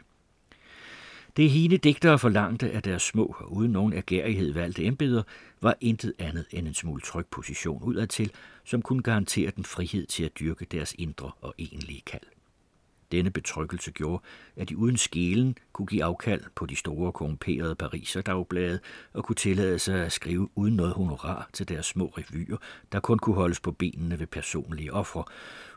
Det 1.37 1.49
hine 1.49 1.77
digtere 1.77 2.19
forlangte 2.19 2.71
af 2.71 2.83
deres 2.83 3.03
små 3.03 3.35
og 3.39 3.53
uden 3.53 3.71
nogen 3.71 3.93
ergærighed 3.93 4.53
valgte 4.53 4.85
embeder, 4.85 5.23
var 5.61 5.75
intet 5.81 6.13
andet 6.19 6.45
end 6.51 6.67
en 6.67 6.73
smule 6.73 7.01
tryg 7.01 7.25
position 7.31 7.83
udadtil, 7.83 8.31
som 8.63 8.81
kunne 8.81 9.03
garantere 9.03 9.51
den 9.55 9.63
frihed 9.63 10.05
til 10.05 10.23
at 10.23 10.39
dyrke 10.39 10.65
deres 10.65 10.95
indre 10.97 11.31
og 11.41 11.53
egentlige 11.59 12.01
kald. 12.05 12.38
Denne 13.11 13.31
betryggelse 13.31 13.91
gjorde, 13.91 14.23
at 14.55 14.69
de 14.69 14.77
uden 14.77 14.97
skelen 14.97 15.57
kunne 15.73 15.85
give 15.85 16.03
afkald 16.03 16.43
på 16.55 16.65
de 16.65 16.75
store 16.75 17.11
korrumperede 17.11 17.75
Pariser 17.75 18.21
dagblade 18.21 18.79
og 19.13 19.23
kunne 19.23 19.35
tillade 19.35 19.79
sig 19.79 20.05
at 20.05 20.11
skrive 20.11 20.49
uden 20.55 20.75
noget 20.75 20.93
honorar 20.93 21.49
til 21.53 21.69
deres 21.69 21.85
små 21.85 22.13
revyer, 22.17 22.57
der 22.91 22.99
kun 22.99 23.19
kunne 23.19 23.35
holdes 23.35 23.59
på 23.59 23.71
benene 23.71 24.19
ved 24.19 24.27
personlige 24.27 24.93
ofre, 24.93 25.23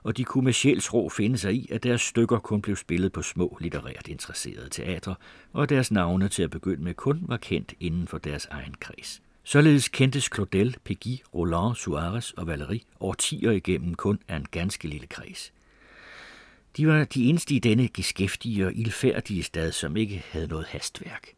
og 0.03 0.17
de 0.17 0.25
kunne 0.25 0.45
med 0.45 0.53
sjælsro 0.53 1.09
finde 1.09 1.39
sig 1.39 1.55
i, 1.55 1.69
at 1.71 1.83
deres 1.83 2.01
stykker 2.03 2.39
kun 2.39 2.63
blev 2.63 2.77
spillet 2.77 3.13
på 3.13 3.23
små 3.23 3.59
litterært 3.61 4.09
interesserede 4.09 4.69
teatre, 4.69 5.15
og 5.53 5.69
deres 5.69 5.91
navne 5.91 6.29
til 6.29 6.43
at 6.43 6.51
begynde 6.51 6.83
med 6.83 6.95
kun 6.95 7.21
var 7.23 7.37
kendt 7.37 7.75
inden 7.81 8.09
for 8.09 8.19
deres 8.19 8.47
egen 8.51 8.75
kreds. 8.81 9.23
Således 9.45 9.89
kendtes 9.89 10.31
Claudel, 10.35 10.77
Peggy, 10.85 11.19
Roland, 11.35 11.75
Suarez 11.75 12.31
og 12.31 12.55
Valéry 12.55 12.79
årtier 13.01 13.51
igennem 13.51 13.95
kun 13.95 14.19
af 14.29 14.37
en 14.37 14.47
ganske 14.51 14.89
lille 14.89 15.07
kreds. 15.07 15.53
De 16.77 16.87
var 16.87 17.05
de 17.05 17.25
eneste 17.25 17.55
i 17.55 17.59
denne 17.59 17.89
geskæftige 17.89 18.67
og 18.67 18.73
ildfærdige 18.75 19.43
stad, 19.43 19.73
som 19.73 19.97
ikke 19.97 20.25
havde 20.31 20.47
noget 20.47 20.67
hastværk. 20.67 21.29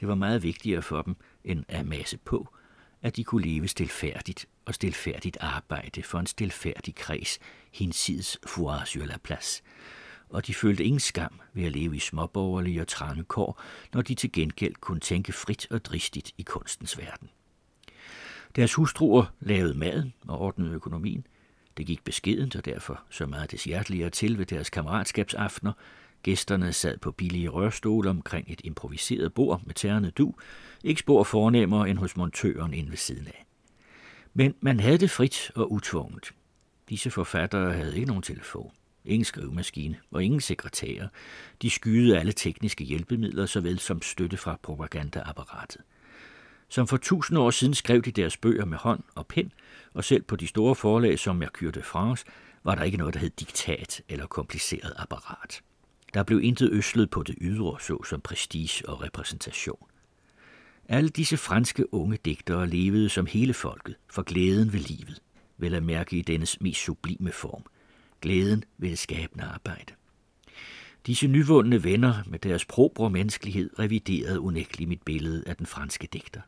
Det 0.00 0.08
var 0.08 0.14
meget 0.14 0.42
vigtigere 0.42 0.82
for 0.82 1.02
dem 1.02 1.16
end 1.44 1.64
at 1.68 1.86
masse 1.86 2.18
på, 2.18 2.54
at 3.02 3.16
de 3.16 3.24
kunne 3.24 3.46
leve 3.46 3.68
stilfærdigt 3.68 4.46
og 4.64 4.74
stilfærdigt 4.74 5.36
arbejde 5.40 6.02
for 6.02 6.18
en 6.18 6.26
stilfærdig 6.26 6.94
kreds 6.94 7.38
hinsides 7.72 8.38
Foire 8.46 8.86
sur 8.86 9.04
la 9.04 9.16
Place, 9.16 9.62
og 10.28 10.46
de 10.46 10.54
følte 10.54 10.84
ingen 10.84 11.00
skam 11.00 11.40
ved 11.52 11.64
at 11.64 11.72
leve 11.72 11.96
i 11.96 11.98
småborgerlige 11.98 12.80
og 12.80 12.88
trange 12.88 13.24
kår, 13.24 13.62
når 13.92 14.02
de 14.02 14.14
til 14.14 14.32
gengæld 14.32 14.74
kunne 14.74 15.00
tænke 15.00 15.32
frit 15.32 15.66
og 15.70 15.84
dristigt 15.84 16.32
i 16.38 16.42
kunstens 16.42 16.98
verden. 16.98 17.28
Deres 18.56 18.74
hustruer 18.74 19.24
lavede 19.40 19.78
maden 19.78 20.14
og 20.28 20.38
ordnede 20.38 20.72
økonomien. 20.72 21.26
Det 21.76 21.86
gik 21.86 22.04
beskedent 22.04 22.56
og 22.56 22.64
derfor 22.64 23.02
så 23.10 23.26
meget 23.26 23.50
des 23.50 23.64
hjerteligere 23.64 24.10
til 24.10 24.38
ved 24.38 24.46
deres 24.46 24.70
kammeratskabsaftener. 24.70 25.72
Gæsterne 26.22 26.72
sad 26.72 26.98
på 26.98 27.12
billige 27.12 27.48
rørstole 27.48 28.10
omkring 28.10 28.46
et 28.50 28.60
improviseret 28.64 29.34
bord 29.34 29.62
med 29.64 29.74
tærende 29.74 30.10
du, 30.10 30.34
ikke 30.84 31.00
spor 31.00 31.24
fornemmere 31.24 31.90
end 31.90 31.98
hos 31.98 32.16
montøren 32.16 32.74
inde 32.74 32.90
ved 32.90 32.96
siden 32.96 33.26
af. 33.26 33.46
Men 34.34 34.54
man 34.60 34.80
havde 34.80 34.98
det 34.98 35.10
frit 35.10 35.50
og 35.54 35.72
utvunget. 35.72 36.32
Disse 36.88 37.10
forfattere 37.10 37.72
havde 37.72 37.94
ikke 37.94 38.06
nogen 38.06 38.22
telefon, 38.22 38.72
ingen 39.04 39.24
skrivemaskine 39.24 39.96
og 40.10 40.24
ingen 40.24 40.40
sekretærer. 40.40 41.08
De 41.62 41.70
skyede 41.70 42.18
alle 42.18 42.32
tekniske 42.32 42.84
hjælpemidler, 42.84 43.46
såvel 43.46 43.78
som 43.78 44.02
støtte 44.02 44.36
fra 44.36 44.58
propagandaapparatet. 44.62 45.80
Som 46.68 46.86
for 46.86 46.96
tusind 46.96 47.38
år 47.38 47.50
siden 47.50 47.74
skrev 47.74 48.02
de 48.02 48.10
deres 48.10 48.36
bøger 48.36 48.64
med 48.64 48.78
hånd 48.78 49.02
og 49.14 49.26
pen, 49.26 49.52
og 49.94 50.04
selv 50.04 50.22
på 50.22 50.36
de 50.36 50.46
store 50.46 50.74
forlag 50.74 51.18
som 51.18 51.36
Mercure 51.36 51.70
de 51.70 51.82
France 51.82 52.24
var 52.64 52.74
der 52.74 52.82
ikke 52.82 52.98
noget, 52.98 53.14
der 53.14 53.20
hed 53.20 53.30
diktat 53.30 54.02
eller 54.08 54.26
kompliceret 54.26 54.92
apparat. 54.96 55.62
Der 56.14 56.22
blev 56.22 56.42
intet 56.42 56.72
øslet 56.72 57.10
på 57.10 57.22
det 57.22 57.34
ydre, 57.40 57.76
så 57.80 58.04
som 58.04 58.20
prestige 58.20 58.88
og 58.88 59.02
repræsentation. 59.02 59.86
Alle 60.88 61.08
disse 61.08 61.36
franske 61.36 61.94
unge 61.94 62.18
digtere 62.24 62.66
levede 62.66 63.08
som 63.08 63.26
hele 63.26 63.54
folket 63.54 63.96
for 64.10 64.22
glæden 64.22 64.72
ved 64.72 64.80
livet, 64.80 65.20
vel 65.58 65.74
at 65.74 65.82
mærke 65.82 66.16
i 66.16 66.22
dennes 66.22 66.60
mest 66.60 66.80
sublime 66.80 67.32
form, 67.32 67.64
glæden 68.20 68.64
ved 68.78 68.90
det 68.90 68.98
skabende 68.98 69.44
arbejde. 69.44 69.92
Disse 71.06 71.26
nyvundne 71.26 71.84
venner 71.84 72.14
med 72.26 72.38
deres 72.38 72.64
probre 72.64 73.10
menneskelighed 73.10 73.78
reviderede 73.78 74.40
unægteligt 74.40 74.88
mit 74.88 75.02
billede 75.02 75.44
af 75.46 75.56
den 75.56 75.66
franske 75.66 76.08
digter. 76.12 76.40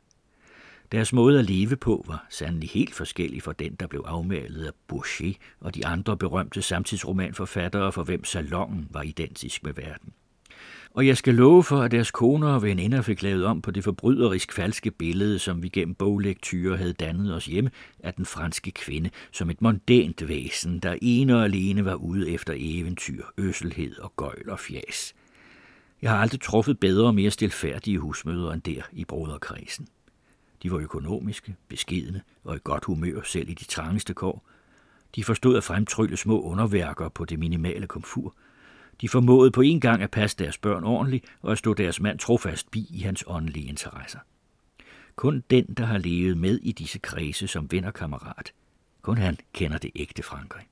Deres 0.93 1.13
måde 1.13 1.39
at 1.39 1.45
leve 1.45 1.77
på 1.77 2.05
var 2.09 2.27
sandelig 2.31 2.71
helt 2.71 2.95
forskellig 2.95 3.43
fra 3.43 3.53
den, 3.53 3.75
der 3.81 3.87
blev 3.87 4.05
afmalet 4.07 4.67
af 4.67 4.73
Bourget 4.89 5.37
og 5.61 5.75
de 5.75 5.87
andre 5.87 6.17
berømte 6.17 6.63
samtidsromanforfattere, 6.63 7.93
for 7.93 8.03
hvem 8.05 8.25
salongen 8.25 8.89
var 8.91 9.03
identisk 9.03 9.63
med 9.63 9.73
verden. 9.75 10.13
Og 10.91 11.07
jeg 11.07 11.17
skal 11.17 11.35
love 11.35 11.65
for, 11.65 11.83
at 11.83 11.91
deres 11.91 12.11
koner 12.11 12.49
og 12.49 12.63
veninder 12.63 13.03
fik 13.03 13.23
lavet 13.23 13.45
om 13.45 13.63
på 13.63 13.71
det 13.71 13.85
forbryderisk 13.85 14.53
falske 14.53 14.91
billede, 14.91 15.39
som 15.39 15.63
vi 15.63 15.69
gennem 15.69 15.95
boglektyre 15.95 16.77
havde 16.77 16.93
dannet 16.93 17.35
os 17.35 17.47
hjemme 17.47 17.71
af 17.99 18.15
den 18.15 18.25
franske 18.25 18.71
kvinde 18.71 19.11
som 19.33 19.51
et 19.51 19.63
mondænt 19.63 20.29
væsen, 20.29 20.79
der 20.79 20.97
ene 21.03 21.37
og 21.37 21.45
alene 21.45 21.85
var 21.85 21.95
ude 21.95 22.31
efter 22.31 22.55
eventyr, 22.57 23.25
øsselhed 23.39 23.99
og 23.99 24.13
gøjl 24.17 24.51
og 24.51 24.61
fjas. 24.61 25.15
Jeg 26.03 26.11
har 26.11 26.19
aldrig 26.19 26.41
truffet 26.41 26.81
bedre 26.81 27.07
og 27.07 27.15
mere 27.15 27.31
stilfærdige 27.31 27.99
husmøder 27.99 28.53
end 28.53 28.63
der 28.63 28.83
i 28.93 29.05
broderkredsen. 29.05 29.87
De 30.65 30.73
var 30.73 30.79
økonomiske, 30.79 31.57
beskedende 31.69 32.21
og 32.45 32.57
i 32.57 32.61
godt 32.65 32.85
humør 32.85 33.23
selv 33.23 33.49
i 33.49 33.55
de 33.55 33.65
trangeste 33.65 34.15
kår. 34.15 34.47
De 35.15 35.25
forstod 35.25 35.57
at 35.57 35.65
fremtrylle 35.65 36.17
små 36.17 36.41
underværker 36.41 37.09
på 37.09 37.25
det 37.25 37.39
minimale 37.39 37.87
komfur. 37.87 38.35
De 39.01 39.09
formåede 39.09 39.51
på 39.51 39.61
en 39.61 39.81
gang 39.81 40.03
at 40.03 40.11
passe 40.11 40.37
deres 40.37 40.59
børn 40.59 40.85
ordentligt 40.85 41.25
og 41.43 41.53
at 41.53 41.59
stå 41.59 41.75
deres 41.75 42.01
mand 42.01 42.19
trofast 42.19 42.71
bi 42.71 42.87
i 42.91 43.01
hans 43.01 43.25
åndelige 43.27 43.69
interesser. 43.69 44.19
Kun 45.17 45.45
den, 45.51 45.65
der 45.65 45.85
har 45.85 45.99
levet 45.99 46.37
med 46.37 46.59
i 46.63 46.73
disse 46.73 46.99
kredse 46.99 47.47
som 47.47 47.71
vennerkammerat, 47.71 48.53
kun 49.03 49.19
han 49.19 49.39
kender 49.53 49.79
det 49.79 49.91
ægte 49.95 50.23
Frankrig. 50.23 50.67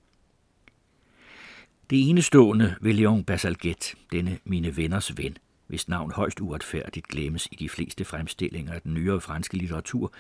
Det 1.91 2.09
enestående 2.09 2.77
ved 2.81 2.93
Leon 2.93 3.25
Basalget, 3.25 3.95
denne 4.13 4.39
mine 4.45 4.77
venners 4.77 5.19
ven, 5.19 5.37
hvis 5.73 5.89
navn 5.89 6.13
højst 6.13 6.41
uretfærdigt 6.41 7.09
glemmes 7.09 7.49
i 7.51 7.55
de 7.55 7.69
fleste 7.69 8.05
fremstillinger 8.05 8.73
af 8.73 8.83
den 8.83 8.95
nyere 8.95 9.21
franske 9.21 9.57
litteratur, 9.57 10.13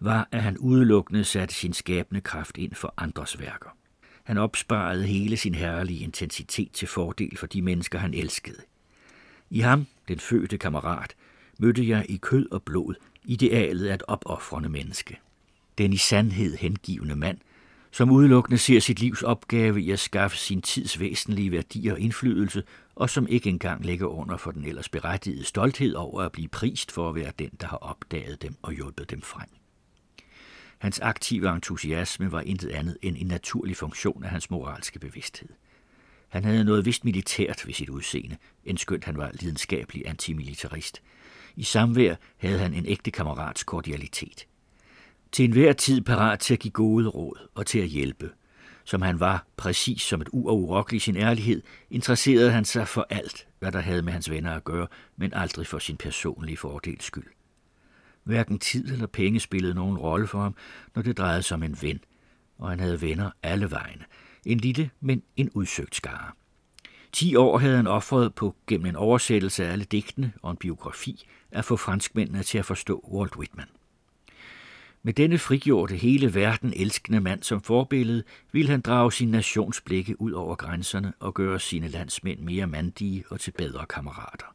var, 0.00 0.28
at 0.32 0.42
han 0.42 0.58
udelukkende 0.58 1.24
satte 1.24 1.54
sin 1.54 1.72
skabende 1.72 2.20
kraft 2.20 2.58
ind 2.58 2.74
for 2.74 2.94
andres 2.96 3.40
værker. 3.40 3.76
Han 4.22 4.38
opsparede 4.38 5.06
hele 5.06 5.36
sin 5.36 5.54
herlige 5.54 6.04
intensitet 6.04 6.72
til 6.72 6.88
fordel 6.88 7.36
for 7.36 7.46
de 7.46 7.62
mennesker, 7.62 7.98
han 7.98 8.14
elskede. 8.14 8.62
I 9.50 9.60
ham, 9.60 9.86
den 10.08 10.18
fødte 10.18 10.58
kammerat, 10.58 11.14
mødte 11.58 11.88
jeg 11.88 12.06
i 12.08 12.16
kød 12.16 12.52
og 12.52 12.62
blod 12.62 12.94
idealet 13.24 13.86
af 13.86 13.94
et 13.94 14.02
opoffrende 14.08 14.68
menneske. 14.68 15.18
Den 15.78 15.92
i 15.92 15.96
sandhed 15.96 16.56
hengivende 16.56 17.16
mand– 17.16 17.38
som 17.94 18.10
udelukkende 18.10 18.58
ser 18.58 18.80
sit 18.80 19.00
livs 19.00 19.22
opgave 19.22 19.82
i 19.82 19.90
at 19.90 19.98
skaffe 19.98 20.36
sin 20.36 20.62
tids 20.62 21.00
væsentlige 21.00 21.52
værdier 21.52 21.92
og 21.92 22.00
indflydelse, 22.00 22.62
og 22.94 23.10
som 23.10 23.26
ikke 23.28 23.48
engang 23.48 23.84
ligger 23.84 24.06
under 24.06 24.36
for 24.36 24.50
den 24.50 24.64
ellers 24.64 24.88
berettigede 24.88 25.44
stolthed 25.44 25.94
over 25.94 26.22
at 26.22 26.32
blive 26.32 26.48
prist 26.48 26.92
for 26.92 27.08
at 27.08 27.14
være 27.14 27.32
den, 27.38 27.50
der 27.60 27.66
har 27.66 27.76
opdaget 27.76 28.42
dem 28.42 28.54
og 28.62 28.72
hjulpet 28.72 29.10
dem 29.10 29.22
frem. 29.22 29.48
Hans 30.78 31.00
aktive 31.00 31.54
entusiasme 31.54 32.32
var 32.32 32.40
intet 32.40 32.70
andet 32.70 32.98
end 33.02 33.16
en 33.18 33.26
naturlig 33.26 33.76
funktion 33.76 34.24
af 34.24 34.30
hans 34.30 34.50
moralske 34.50 34.98
bevidsthed. 34.98 35.48
Han 36.28 36.44
havde 36.44 36.64
noget 36.64 36.84
vist 36.84 37.04
militært 37.04 37.66
ved 37.66 37.74
sit 37.74 37.88
udseende, 37.88 38.36
endskønt 38.64 39.04
han 39.04 39.16
var 39.16 39.30
lidenskabelig 39.40 40.02
antimilitarist. 40.06 41.02
I 41.56 41.62
samvær 41.62 42.14
havde 42.36 42.58
han 42.58 42.74
en 42.74 42.86
ægte 42.86 43.10
kammerats 43.10 43.64
kordialitet– 43.64 44.46
til 45.34 45.44
enhver 45.44 45.72
tid 45.72 46.00
parat 46.00 46.38
til 46.38 46.54
at 46.54 46.60
give 46.60 46.72
gode 46.72 47.08
råd 47.08 47.48
og 47.54 47.66
til 47.66 47.78
at 47.78 47.88
hjælpe. 47.88 48.30
Som 48.84 49.02
han 49.02 49.20
var, 49.20 49.46
præcis 49.56 50.02
som 50.02 50.20
et 50.20 50.28
uafrokkelig 50.32 51.02
sin 51.02 51.16
ærlighed, 51.16 51.62
interesserede 51.90 52.50
han 52.50 52.64
sig 52.64 52.88
for 52.88 53.06
alt, 53.10 53.46
hvad 53.58 53.72
der 53.72 53.80
havde 53.80 54.02
med 54.02 54.12
hans 54.12 54.30
venner 54.30 54.52
at 54.52 54.64
gøre, 54.64 54.86
men 55.16 55.34
aldrig 55.34 55.66
for 55.66 55.78
sin 55.78 55.96
personlige 55.96 56.56
fordels 56.56 57.04
skyld. 57.04 57.26
Hverken 58.24 58.58
tid 58.58 58.92
eller 58.92 59.06
penge 59.06 59.40
spillede 59.40 59.74
nogen 59.74 59.98
rolle 59.98 60.26
for 60.26 60.40
ham, 60.40 60.54
når 60.94 61.02
det 61.02 61.18
drejede 61.18 61.42
sig 61.42 61.54
om 61.54 61.62
en 61.62 61.78
ven, 61.82 62.00
og 62.58 62.70
han 62.70 62.80
havde 62.80 63.00
venner 63.00 63.30
alle 63.42 63.70
vegne. 63.70 64.04
En 64.46 64.58
lille, 64.58 64.90
men 65.00 65.22
en 65.36 65.50
udsøgt 65.54 65.94
skare. 65.94 66.30
Ti 67.12 67.36
år 67.36 67.58
havde 67.58 67.76
han 67.76 67.86
offret 67.86 68.34
på 68.34 68.56
gennem 68.66 68.86
en 68.86 68.96
oversættelse 68.96 69.66
af 69.66 69.72
alle 69.72 69.84
digtene 69.84 70.32
og 70.42 70.50
en 70.50 70.56
biografi 70.56 71.26
at 71.50 71.64
få 71.64 71.76
franskmændene 71.76 72.42
til 72.42 72.58
at 72.58 72.64
forstå 72.64 73.08
Walt 73.12 73.36
Whitman. 73.36 73.68
Med 75.06 75.12
denne 75.12 75.38
frigjorte 75.38 75.96
hele 75.96 76.34
verden 76.34 76.72
elskende 76.76 77.20
mand 77.20 77.42
som 77.42 77.60
forbillede, 77.60 78.22
ville 78.52 78.70
han 78.70 78.80
drage 78.80 79.12
sin 79.12 79.28
nations 79.28 79.80
blikke 79.80 80.20
ud 80.20 80.32
over 80.32 80.54
grænserne 80.54 81.12
og 81.20 81.34
gøre 81.34 81.60
sine 81.60 81.88
landsmænd 81.88 82.40
mere 82.40 82.66
mandige 82.66 83.24
og 83.30 83.40
til 83.40 83.50
bedre 83.50 83.86
kammerater. 83.86 84.54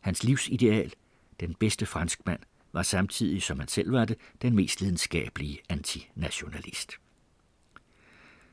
Hans 0.00 0.24
livsideal, 0.24 0.92
den 1.40 1.54
bedste 1.54 1.86
franskmand, 1.86 2.40
var 2.72 2.82
samtidig, 2.82 3.42
som 3.42 3.58
han 3.58 3.68
selv 3.68 3.92
var 3.92 4.04
det, 4.04 4.16
den 4.42 4.56
mest 4.56 4.80
lidenskabelige 4.80 5.58
antinationalist. 5.68 6.92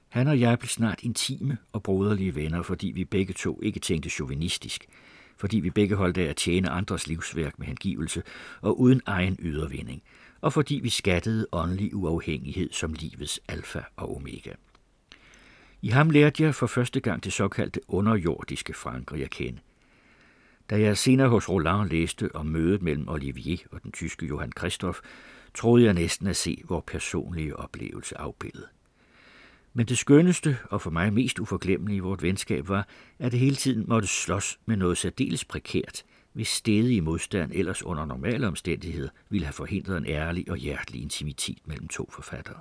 Han 0.10 0.28
og 0.28 0.40
jeg 0.40 0.60
blev 0.60 0.70
snart 0.70 1.00
intime 1.04 1.58
og 1.74 1.84
broderlige 1.84 2.36
venner, 2.36 2.62
fordi 2.62 2.88
vi 2.88 3.06
begge 3.06 3.34
to 3.34 3.62
ikke 3.62 3.80
tænkte 3.80 4.10
chauvinistisk, 4.10 4.86
fordi 5.38 5.60
vi 5.60 5.70
begge 5.70 5.96
holdt 5.96 6.18
af 6.18 6.26
at 6.26 6.36
tjene 6.36 6.70
andres 6.70 7.08
livsværk 7.08 7.60
med 7.60 7.68
hengivelse 7.68 8.24
og 8.62 8.80
uden 8.80 9.02
egen 9.06 9.38
ydervinding– 9.40 10.02
og 10.42 10.54
fordi 10.54 10.80
vi 10.84 10.90
skattede 10.90 11.48
åndelig 11.52 11.96
uafhængighed 11.96 12.72
som 12.72 12.94
livets 12.94 13.40
alfa 13.48 13.82
og 13.96 14.16
omega. 14.16 14.52
I 15.82 15.90
ham 15.90 16.10
lærte 16.10 16.44
jeg 16.44 16.56
for 16.56 16.68
første 16.68 17.00
gang 17.00 17.24
det 17.24 17.34
såkaldte 17.34 17.80
underjordiske 17.88 18.74
Frankrig 18.74 19.24
at 19.24 19.30
kende. 19.30 19.60
Da 20.70 20.80
jeg 20.80 20.98
senere 20.98 21.30
hos 21.30 21.50
Roland 21.50 21.90
læste 21.90 22.36
om 22.36 22.46
mødet 22.46 22.82
mellem 22.82 23.10
Olivier 23.10 23.58
og 23.72 23.84
den 23.84 23.92
tyske 23.92 24.26
Johann 24.26 24.52
Christoph, 24.58 25.00
troede 25.54 25.86
jeg 25.86 25.94
næsten 25.94 26.28
at 26.28 26.36
se 26.36 26.62
vores 26.68 26.84
personlige 26.88 27.56
oplevelse 27.56 28.18
afbildet. 28.18 28.66
Men 29.74 29.86
det 29.86 29.98
skønneste 29.98 30.58
og 30.70 30.82
for 30.82 30.90
mig 30.90 31.14
mest 31.14 31.40
uforglemmelige 31.40 31.98
i 31.98 32.00
vort 32.00 32.24
venskab 32.24 32.68
var, 32.68 32.88
at 33.20 33.32
det 33.32 33.40
hele 33.40 33.56
tiden 33.56 33.86
måtte 33.88 34.08
slås 34.08 34.60
med 34.66 34.78
noget 34.78 34.98
særdeles 34.98 35.46
prekært– 35.46 36.04
hvis 36.38 36.48
stedig 36.48 37.04
modstand 37.04 37.52
ellers 37.56 37.84
under 37.84 38.06
normale 38.06 38.48
omstændigheder 38.48 39.10
ville 39.30 39.46
have 39.46 39.54
forhindret 39.54 39.98
en 39.98 40.06
ærlig 40.06 40.52
og 40.52 40.58
hjertelig 40.58 41.02
intimitet 41.02 41.58
mellem 41.66 41.88
to 41.88 42.10
forfattere. 42.14 42.60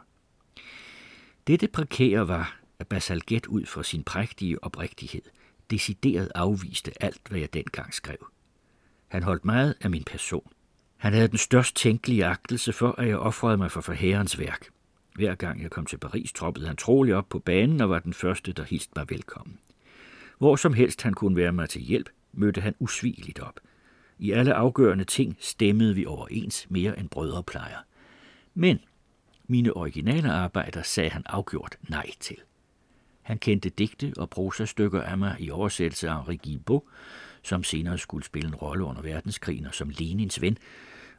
Dette 1.46 1.68
prekære 1.68 2.28
var, 2.28 2.60
at 2.78 2.86
Basalget 2.86 3.46
ud 3.46 3.66
fra 3.66 3.82
sin 3.82 4.02
prægtige 4.04 4.64
oprigtighed 4.64 5.22
decideret 5.70 6.32
afviste 6.34 7.02
alt, 7.02 7.20
hvad 7.28 7.40
jeg 7.40 7.54
dengang 7.54 7.94
skrev. 7.94 8.30
Han 9.08 9.22
holdt 9.22 9.44
meget 9.44 9.74
af 9.80 9.90
min 9.90 10.04
person. 10.04 10.52
Han 10.96 11.12
havde 11.12 11.28
den 11.28 11.38
størst 11.38 11.76
tænkelige 11.76 12.24
agtelse 12.24 12.72
for, 12.72 12.94
at 12.98 13.08
jeg 13.08 13.18
offrede 13.18 13.56
mig 13.56 13.70
for 13.70 13.80
forherrens 13.80 14.38
værk. 14.38 14.68
Hver 15.14 15.34
gang 15.34 15.62
jeg 15.62 15.70
kom 15.70 15.86
til 15.86 15.98
Paris, 15.98 16.32
troppede 16.32 16.66
han 16.66 16.76
trolig 16.76 17.14
op 17.14 17.28
på 17.28 17.38
banen 17.38 17.80
og 17.80 17.90
var 17.90 17.98
den 17.98 18.12
første, 18.12 18.52
der 18.52 18.64
hilste 18.64 18.92
mig 18.96 19.06
velkommen. 19.10 19.58
Hvor 20.38 20.56
som 20.56 20.74
helst 20.74 21.02
han 21.02 21.14
kunne 21.14 21.36
være 21.36 21.52
mig 21.52 21.68
til 21.68 21.80
hjælp, 21.82 22.10
mødte 22.32 22.60
han 22.60 22.74
usvigeligt 22.78 23.40
op. 23.40 23.60
I 24.18 24.30
alle 24.30 24.54
afgørende 24.54 25.04
ting 25.04 25.36
stemmede 25.40 25.94
vi 25.94 26.06
overens 26.06 26.66
mere 26.70 26.98
end 26.98 27.08
brødre 27.08 27.42
plejer. 27.42 27.78
Men 28.54 28.78
mine 29.46 29.72
originale 29.72 30.32
arbejder 30.32 30.82
sagde 30.82 31.10
han 31.10 31.22
afgjort 31.26 31.76
nej 31.88 32.10
til. 32.20 32.36
Han 33.22 33.38
kendte 33.38 33.68
digte 33.68 34.12
og 34.16 34.30
prosastykker 34.30 35.02
af 35.02 35.18
mig 35.18 35.36
i 35.38 35.50
oversættelse 35.50 36.08
af 36.08 36.16
Henri 36.16 36.36
Guilbault, 36.36 36.84
som 37.42 37.64
senere 37.64 37.98
skulle 37.98 38.24
spille 38.24 38.48
en 38.48 38.54
rolle 38.54 38.84
under 38.84 39.02
verdenskrigen 39.02 39.66
og 39.66 39.74
som 39.74 39.90
Lenins 39.98 40.40
ven, 40.40 40.58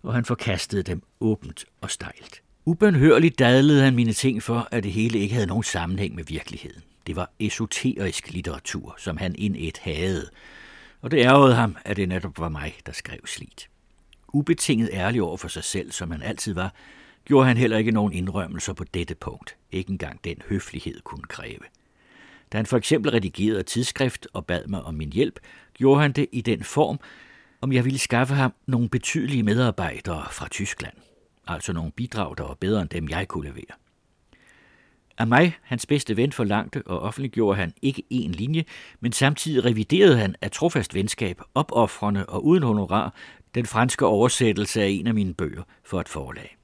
og 0.03 0.13
han 0.13 0.25
forkastede 0.25 0.83
dem 0.83 1.01
åbent 1.19 1.65
og 1.81 1.91
stejlt. 1.91 2.41
Ubenhørligt 2.65 3.39
dadlede 3.39 3.83
han 3.83 3.95
mine 3.95 4.13
ting 4.13 4.43
for, 4.43 4.67
at 4.71 4.83
det 4.83 4.91
hele 4.91 5.19
ikke 5.19 5.33
havde 5.33 5.47
nogen 5.47 5.63
sammenhæng 5.63 6.15
med 6.15 6.23
virkeligheden. 6.23 6.81
Det 7.07 7.15
var 7.15 7.31
esoterisk 7.39 8.33
litteratur, 8.33 8.95
som 8.97 9.17
han 9.17 9.35
indet 9.37 9.77
havde, 9.77 10.29
og 11.01 11.11
det 11.11 11.17
ærgede 11.17 11.55
ham, 11.55 11.77
at 11.85 11.97
det 11.97 12.09
netop 12.09 12.39
var 12.39 12.49
mig, 12.49 12.75
der 12.85 12.91
skrev 12.91 13.19
slidt. 13.25 13.69
Ubetinget 14.33 14.89
ærlig 14.93 15.21
over 15.21 15.37
for 15.37 15.47
sig 15.47 15.63
selv, 15.63 15.91
som 15.91 16.11
han 16.11 16.21
altid 16.21 16.53
var, 16.53 16.73
gjorde 17.25 17.47
han 17.47 17.57
heller 17.57 17.77
ikke 17.77 17.91
nogen 17.91 18.13
indrømmelser 18.13 18.73
på 18.73 18.83
dette 18.83 19.15
punkt. 19.15 19.55
Ikke 19.71 19.91
engang 19.91 20.23
den 20.23 20.41
høflighed 20.49 21.01
kunne 21.01 21.23
kræve. 21.23 21.59
Da 22.51 22.57
han 22.57 22.65
for 22.65 22.77
eksempel 22.77 23.11
redigerede 23.11 23.63
tidsskrift 23.63 24.27
og 24.33 24.45
bad 24.45 24.67
mig 24.67 24.83
om 24.83 24.93
min 24.93 25.13
hjælp, 25.13 25.39
gjorde 25.73 26.01
han 26.01 26.11
det 26.11 26.27
i 26.31 26.41
den 26.41 26.63
form, 26.63 26.99
om 27.61 27.71
jeg 27.71 27.85
ville 27.85 27.99
skaffe 27.99 28.33
ham 28.33 28.53
nogle 28.65 28.89
betydelige 28.89 29.43
medarbejdere 29.43 30.25
fra 30.31 30.47
Tyskland. 30.47 30.93
Altså 31.47 31.73
nogle 31.73 31.91
bidrag, 31.91 32.37
der 32.37 32.43
var 32.43 32.53
bedre 32.53 32.81
end 32.81 32.89
dem, 32.89 33.09
jeg 33.09 33.27
kunne 33.27 33.49
levere. 33.49 33.86
Af 35.17 35.27
mig, 35.27 35.57
hans 35.61 35.85
bedste 35.85 36.17
ven, 36.17 36.31
forlangte 36.31 36.83
og 36.85 36.99
offentliggjorde 36.99 37.57
han 37.57 37.73
ikke 37.81 38.03
én 38.13 38.31
linje, 38.31 38.65
men 38.99 39.11
samtidig 39.11 39.65
reviderede 39.65 40.17
han 40.17 40.35
af 40.41 40.51
trofast 40.51 40.95
venskab, 40.95 41.41
opoffrende 41.55 42.25
og 42.25 42.45
uden 42.45 42.63
honorar, 42.63 43.13
den 43.55 43.65
franske 43.65 44.05
oversættelse 44.05 44.81
af 44.81 44.87
en 44.87 45.07
af 45.07 45.13
mine 45.13 45.33
bøger 45.33 45.63
for 45.83 46.01
et 46.01 46.09
forlag. 46.09 46.57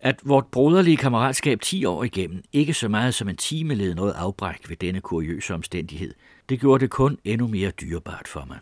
At 0.00 0.20
vort 0.24 0.46
broderlige 0.46 0.96
kammeratskab 0.96 1.60
10 1.60 1.84
år 1.84 2.04
igennem 2.04 2.42
ikke 2.52 2.74
så 2.74 2.88
meget 2.88 3.14
som 3.14 3.28
en 3.28 3.36
time 3.36 3.74
led 3.74 3.94
noget 3.94 4.12
afbræk 4.12 4.68
ved 4.68 4.76
denne 4.76 5.00
kuriøse 5.00 5.54
omstændighed, 5.54 6.14
det 6.48 6.60
gjorde 6.60 6.80
det 6.80 6.90
kun 6.90 7.18
endnu 7.24 7.46
mere 7.46 7.70
dyrebart 7.70 8.28
for 8.28 8.44
mig. 8.48 8.58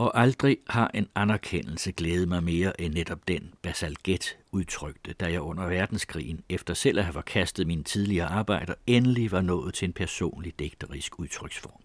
Og 0.00 0.20
aldrig 0.20 0.58
har 0.68 0.90
en 0.94 1.08
anerkendelse 1.14 1.92
glædet 1.92 2.28
mig 2.28 2.44
mere 2.44 2.80
end 2.80 2.94
netop 2.94 3.28
den 3.28 3.54
Basalget 3.62 4.38
udtrykte, 4.52 5.12
da 5.12 5.32
jeg 5.32 5.40
under 5.40 5.66
verdenskrigen, 5.66 6.44
efter 6.48 6.74
selv 6.74 6.98
at 6.98 7.04
have 7.04 7.12
forkastet 7.12 7.66
mine 7.66 7.84
tidligere 7.84 8.26
arbejder, 8.26 8.74
endelig 8.86 9.32
var 9.32 9.40
nået 9.40 9.74
til 9.74 9.86
en 9.86 9.92
personlig 9.92 10.58
digterisk 10.58 11.18
udtryksform. 11.18 11.82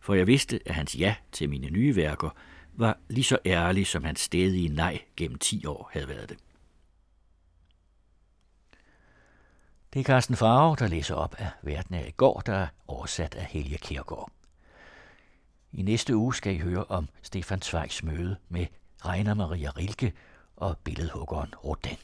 For 0.00 0.14
jeg 0.14 0.26
vidste, 0.26 0.60
at 0.66 0.74
hans 0.74 0.98
ja 0.98 1.14
til 1.32 1.48
mine 1.48 1.70
nye 1.70 1.96
værker 1.96 2.30
var 2.72 2.98
lige 3.08 3.24
så 3.24 3.38
ærlig, 3.46 3.86
som 3.86 4.04
hans 4.04 4.20
stedige 4.20 4.68
nej 4.68 5.00
gennem 5.16 5.38
10 5.38 5.66
år 5.66 5.90
havde 5.92 6.08
været 6.08 6.28
det. 6.28 6.38
Det 9.92 10.00
er 10.00 10.04
Carsten 10.04 10.36
Farve, 10.36 10.76
der 10.78 10.86
læser 10.86 11.14
op 11.14 11.34
af 11.38 11.50
Verden 11.62 11.94
af 11.94 12.04
i 12.08 12.14
går, 12.16 12.40
der 12.40 12.54
er 12.54 12.66
oversat 12.86 13.34
af 13.34 13.44
Helge 13.44 13.78
Kiergaard. 13.78 14.32
I 15.72 15.82
næste 15.82 16.16
uge 16.16 16.34
skal 16.34 16.54
I 16.54 16.58
høre 16.58 16.84
om 16.84 17.08
Stefan 17.22 17.62
Zweigs 17.62 18.02
møde 18.02 18.36
med 18.48 18.66
Rainer 19.04 19.34
Maria 19.34 19.70
Rilke 19.70 20.12
og 20.56 20.76
billedhuggeren 20.84 21.54
Rodin. 21.64 21.96